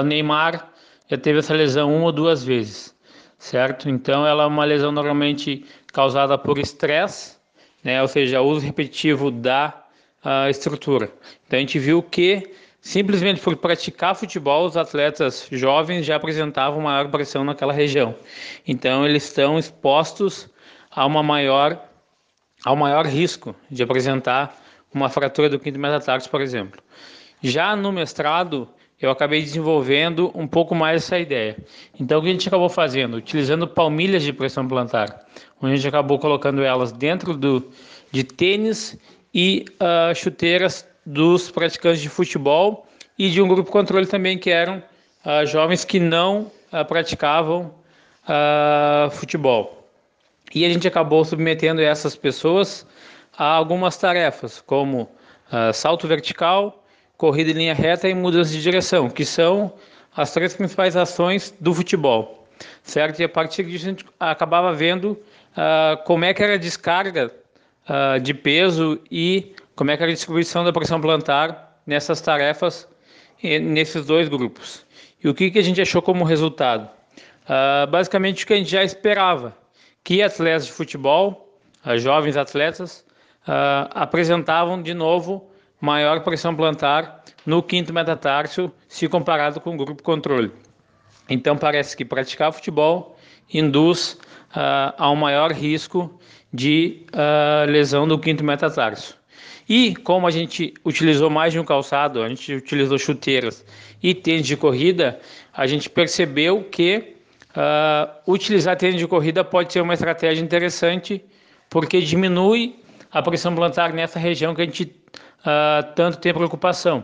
o 0.00 0.04
Neymar 0.04 0.68
já 1.08 1.16
teve 1.16 1.38
essa 1.38 1.54
lesão 1.54 1.94
uma 1.94 2.06
ou 2.06 2.12
duas 2.12 2.42
vezes, 2.44 2.94
certo? 3.38 3.88
Então 3.88 4.26
ela 4.26 4.44
é 4.44 4.46
uma 4.46 4.64
lesão 4.64 4.92
normalmente 4.92 5.64
causada 5.92 6.36
por 6.36 6.58
estresse, 6.58 7.36
né? 7.82 8.02
Ou 8.02 8.08
seja, 8.08 8.40
uso 8.40 8.64
repetitivo 8.64 9.30
da 9.30 9.84
uh, 10.24 10.50
estrutura. 10.50 11.12
Então 11.46 11.56
a 11.56 11.60
gente 11.60 11.78
viu 11.78 12.02
que 12.02 12.50
simplesmente 12.80 13.40
por 13.40 13.56
praticar 13.56 14.14
futebol, 14.14 14.66
os 14.66 14.76
atletas 14.76 15.48
jovens 15.50 16.04
já 16.04 16.16
apresentavam 16.16 16.80
maior 16.80 17.08
pressão 17.10 17.44
naquela 17.44 17.72
região. 17.72 18.14
Então 18.66 19.06
eles 19.06 19.24
estão 19.24 19.58
expostos 19.58 20.48
a 20.90 21.04
uma 21.06 21.22
maior 21.22 21.80
ao 22.64 22.74
maior 22.74 23.06
risco 23.06 23.54
de 23.70 23.82
apresentar 23.82 24.56
uma 24.92 25.08
fratura 25.08 25.48
do 25.48 25.58
quinto 25.58 25.78
metatarso, 25.78 26.28
por 26.30 26.40
exemplo. 26.40 26.80
Já 27.42 27.76
no 27.76 27.92
mestrado, 27.92 28.68
eu 29.00 29.10
acabei 29.10 29.42
desenvolvendo 29.42 30.30
um 30.34 30.46
pouco 30.46 30.74
mais 30.74 31.02
essa 31.02 31.18
ideia. 31.18 31.56
Então, 32.00 32.18
o 32.18 32.22
que 32.22 32.28
a 32.28 32.32
gente 32.32 32.48
acabou 32.48 32.68
fazendo? 32.68 33.16
Utilizando 33.16 33.68
palmilhas 33.68 34.22
de 34.22 34.32
pressão 34.32 34.66
plantar, 34.66 35.26
onde 35.60 35.74
a 35.74 35.76
gente 35.76 35.88
acabou 35.88 36.18
colocando 36.18 36.62
elas 36.62 36.92
dentro 36.92 37.36
do, 37.36 37.70
de 38.10 38.24
tênis 38.24 38.98
e 39.34 39.66
uh, 39.80 40.14
chuteiras 40.14 40.88
dos 41.04 41.50
praticantes 41.50 42.00
de 42.00 42.08
futebol 42.08 42.86
e 43.18 43.30
de 43.30 43.42
um 43.42 43.48
grupo 43.48 43.70
controle 43.70 44.06
também, 44.06 44.38
que 44.38 44.50
eram 44.50 44.82
uh, 45.24 45.46
jovens 45.46 45.84
que 45.84 46.00
não 46.00 46.50
uh, 46.72 46.84
praticavam 46.86 47.74
futebol. 49.12 49.88
E 50.52 50.64
a 50.64 50.68
gente 50.68 50.88
acabou 50.88 51.24
submetendo 51.24 51.80
essas 51.80 52.16
pessoas 52.16 52.84
a 53.36 53.44
algumas 53.44 53.96
tarefas, 53.96 54.60
como 54.60 55.08
salto 55.72 56.08
vertical, 56.08 56.84
corrida 57.16 57.50
em 57.50 57.54
linha 57.54 57.74
reta 57.74 58.08
e 58.08 58.14
mudança 58.14 58.50
de 58.50 58.62
direção, 58.62 59.08
que 59.08 59.24
são 59.24 59.72
as 60.16 60.32
três 60.32 60.54
principais 60.54 60.96
ações 60.96 61.54
do 61.60 61.74
futebol, 61.74 62.46
certo? 62.82 63.20
E 63.20 63.24
a 63.24 63.28
partir 63.28 63.64
disso 63.64 63.86
a 63.86 63.90
gente 63.90 64.06
acabava 64.18 64.72
vendo 64.72 65.12
uh, 65.12 66.02
como 66.04 66.24
é 66.24 66.32
que 66.32 66.42
era 66.42 66.54
a 66.54 66.58
descarga 66.58 67.30
uh, 67.88 68.18
de 68.20 68.32
peso 68.32 68.98
e 69.10 69.54
como 69.74 69.90
é 69.90 69.96
que 69.96 70.02
era 70.02 70.10
a 70.10 70.14
distribuição 70.14 70.64
da 70.64 70.72
pressão 70.72 71.00
plantar 71.00 71.80
nessas 71.86 72.20
tarefas 72.20 72.88
nesses 73.42 74.06
dois 74.06 74.28
grupos. 74.28 74.84
E 75.22 75.28
o 75.28 75.34
que, 75.34 75.50
que 75.50 75.58
a 75.58 75.62
gente 75.62 75.80
achou 75.80 76.00
como 76.00 76.24
resultado? 76.24 76.88
Uh, 77.44 77.86
basicamente 77.90 78.44
o 78.44 78.46
que 78.46 78.54
a 78.54 78.56
gente 78.56 78.70
já 78.70 78.82
esperava, 78.82 79.54
que 80.02 80.22
atletas 80.22 80.66
de 80.66 80.72
futebol, 80.72 81.60
jovens 81.98 82.36
atletas, 82.36 83.04
apresentavam 83.90 84.82
de 84.82 84.92
novo 84.92 85.48
maior 85.80 86.20
pressão 86.20 86.54
plantar 86.54 87.22
no 87.44 87.62
quinto 87.62 87.92
metatarso 87.92 88.72
se 88.88 89.08
comparado 89.08 89.60
com 89.60 89.74
o 89.74 89.76
grupo 89.76 90.02
controle. 90.02 90.50
Então 91.28 91.56
parece 91.56 91.96
que 91.96 92.04
praticar 92.04 92.52
futebol 92.52 93.16
induz 93.52 94.18
uh, 94.50 94.94
a 94.96 95.10
um 95.10 95.16
maior 95.16 95.52
risco 95.52 96.18
de 96.52 97.04
uh, 97.12 97.70
lesão 97.70 98.06
do 98.06 98.18
quinto 98.18 98.44
metatarso. 98.44 99.16
E 99.68 99.96
como 99.96 100.26
a 100.26 100.30
gente 100.30 100.74
utilizou 100.84 101.28
mais 101.28 101.52
de 101.52 101.58
um 101.58 101.64
calçado, 101.64 102.22
a 102.22 102.28
gente 102.28 102.54
utilizou 102.54 102.98
chuteiras 102.98 103.64
e 104.02 104.14
tênis 104.14 104.46
de 104.46 104.56
corrida, 104.56 105.18
a 105.52 105.66
gente 105.66 105.90
percebeu 105.90 106.62
que 106.62 107.16
uh, 107.50 108.32
utilizar 108.32 108.76
tênis 108.76 108.98
de 108.98 109.06
corrida 109.06 109.42
pode 109.42 109.72
ser 109.72 109.80
uma 109.80 109.94
estratégia 109.94 110.42
interessante 110.42 111.24
porque 111.68 112.00
diminui 112.00 112.76
a 113.16 113.22
pressão 113.22 113.54
plantar 113.54 113.94
nessa 113.94 114.18
região 114.18 114.54
que 114.54 114.60
a 114.60 114.64
gente 114.66 114.94
uh, 115.40 115.94
tanto 115.94 116.18
tem 116.18 116.34
preocupação. 116.34 117.02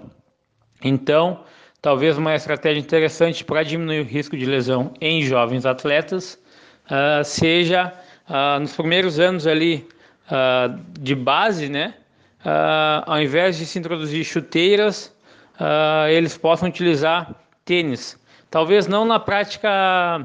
Então, 0.84 1.40
talvez 1.80 2.18
uma 2.18 2.34
estratégia 2.34 2.80
interessante 2.80 3.42
para 3.42 3.62
diminuir 3.62 4.00
o 4.00 4.04
risco 4.04 4.36
de 4.36 4.44
lesão 4.44 4.92
em 5.00 5.22
jovens 5.22 5.64
atletas 5.64 6.38
uh, 6.84 7.24
seja 7.24 7.94
uh, 8.28 8.60
nos 8.60 8.76
primeiros 8.76 9.18
anos 9.18 9.46
ali 9.46 9.88
de 10.98 11.14
base, 11.14 11.68
né? 11.68 11.94
ao 13.04 13.20
invés 13.20 13.58
de 13.58 13.66
se 13.66 13.78
introduzir 13.78 14.24
chuteiras, 14.24 15.14
eles 16.08 16.38
possam 16.38 16.70
utilizar 16.70 17.34
tênis. 17.66 18.18
Talvez 18.50 18.86
não 18.86 19.04
na 19.04 19.20
prática 19.20 20.24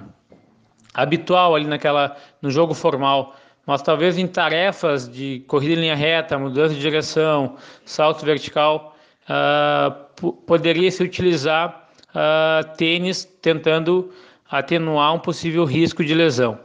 habitual 0.93 1.55
ali 1.55 1.65
naquela 1.65 2.15
no 2.41 2.49
jogo 2.49 2.73
formal, 2.73 3.35
mas 3.67 3.81
talvez 3.81 4.17
em 4.17 4.25
tarefas 4.25 5.09
de 5.09 5.43
corrida 5.45 5.73
em 5.73 5.81
linha 5.81 5.95
reta, 5.95 6.39
mudança 6.39 6.73
de 6.73 6.79
direção, 6.79 7.57
salto 7.83 8.25
vertical, 8.25 8.95
uh, 9.29 10.31
poderia 10.47 10.89
se 10.89 11.03
utilizar 11.03 11.89
uh, 12.09 12.77
tênis 12.77 13.25
tentando 13.41 14.09
atenuar 14.49 15.13
um 15.13 15.19
possível 15.19 15.65
risco 15.65 16.01
de 16.01 16.15
lesão. 16.15 16.57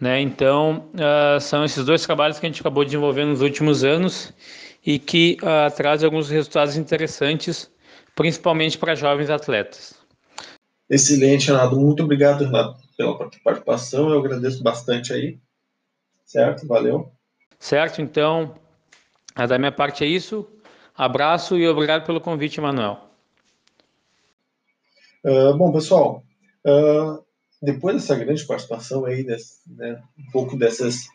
Né? 0.00 0.20
Então, 0.20 0.88
uh, 0.94 1.40
são 1.40 1.64
esses 1.64 1.84
dois 1.84 2.06
trabalhos 2.06 2.38
que 2.38 2.46
a 2.46 2.48
gente 2.48 2.60
acabou 2.60 2.84
desenvolvendo 2.84 3.30
nos 3.30 3.42
últimos 3.42 3.82
anos 3.82 4.32
e 4.86 4.96
que 4.96 5.38
uh, 5.42 5.74
trazem 5.74 6.06
alguns 6.06 6.30
resultados 6.30 6.76
interessantes, 6.76 7.68
principalmente 8.14 8.78
para 8.78 8.94
jovens 8.94 9.28
atletas. 9.28 9.94
Excelente, 10.88 11.48
Renato. 11.48 11.74
Muito 11.74 12.04
obrigado, 12.04 12.44
Renato, 12.44 12.78
pela 12.96 13.18
participação. 13.18 14.08
Eu 14.08 14.20
agradeço 14.20 14.62
bastante 14.62 15.12
aí. 15.12 15.36
Certo? 16.28 16.66
Valeu. 16.66 17.10
Certo, 17.58 18.02
então, 18.02 18.54
da 19.34 19.58
minha 19.58 19.72
parte 19.72 20.04
é 20.04 20.06
isso. 20.06 20.46
Abraço 20.94 21.56
e 21.56 21.66
obrigado 21.66 22.04
pelo 22.04 22.20
convite, 22.20 22.60
Manuel. 22.60 23.00
Uh, 25.24 25.56
bom, 25.56 25.72
pessoal, 25.72 26.22
uh, 26.66 27.24
depois 27.62 27.96
dessa 27.96 28.14
grande 28.14 28.46
participação 28.46 29.06
aí, 29.06 29.24
desse, 29.24 29.58
né, 29.66 30.00
um 30.18 30.30
pouco 30.30 30.56
dessas, 30.56 31.06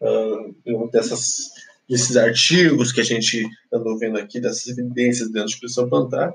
uh, 0.00 0.88
dessas, 0.92 1.50
desses 1.88 2.16
artigos 2.16 2.92
que 2.92 3.00
a 3.00 3.04
gente 3.04 3.44
andou 3.72 3.98
vendo 3.98 4.18
aqui, 4.18 4.40
dessas 4.40 4.68
evidências 4.68 5.32
dentro 5.32 5.48
de 5.48 5.58
pressão 5.58 5.88
plantar, 5.88 6.32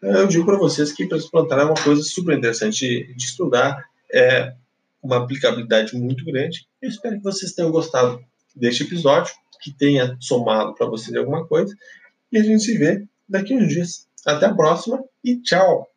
eu 0.00 0.28
digo 0.28 0.46
para 0.46 0.56
vocês 0.56 0.92
que 0.92 1.06
pressão 1.06 1.30
plantar 1.30 1.58
é 1.58 1.64
uma 1.64 1.74
coisa 1.74 2.02
super 2.02 2.38
interessante 2.38 2.86
de, 2.86 3.14
de 3.14 3.24
estudar, 3.24 3.84
é 4.12 4.54
uma 5.02 5.18
aplicabilidade 5.18 5.96
muito 5.96 6.24
grande. 6.24 6.66
Eu 6.80 6.88
espero 6.88 7.16
que 7.16 7.22
vocês 7.22 7.52
tenham 7.52 7.70
gostado 7.70 8.20
deste 8.54 8.84
episódio, 8.84 9.32
que 9.60 9.72
tenha 9.72 10.16
somado 10.20 10.74
para 10.74 10.86
vocês 10.86 11.16
alguma 11.16 11.46
coisa, 11.46 11.74
e 12.30 12.38
a 12.38 12.42
gente 12.42 12.62
se 12.62 12.76
vê 12.76 13.04
daqui 13.28 13.54
uns 13.54 13.68
dias. 13.68 14.08
Até 14.26 14.46
a 14.46 14.54
próxima 14.54 15.02
e 15.24 15.40
tchau! 15.40 15.88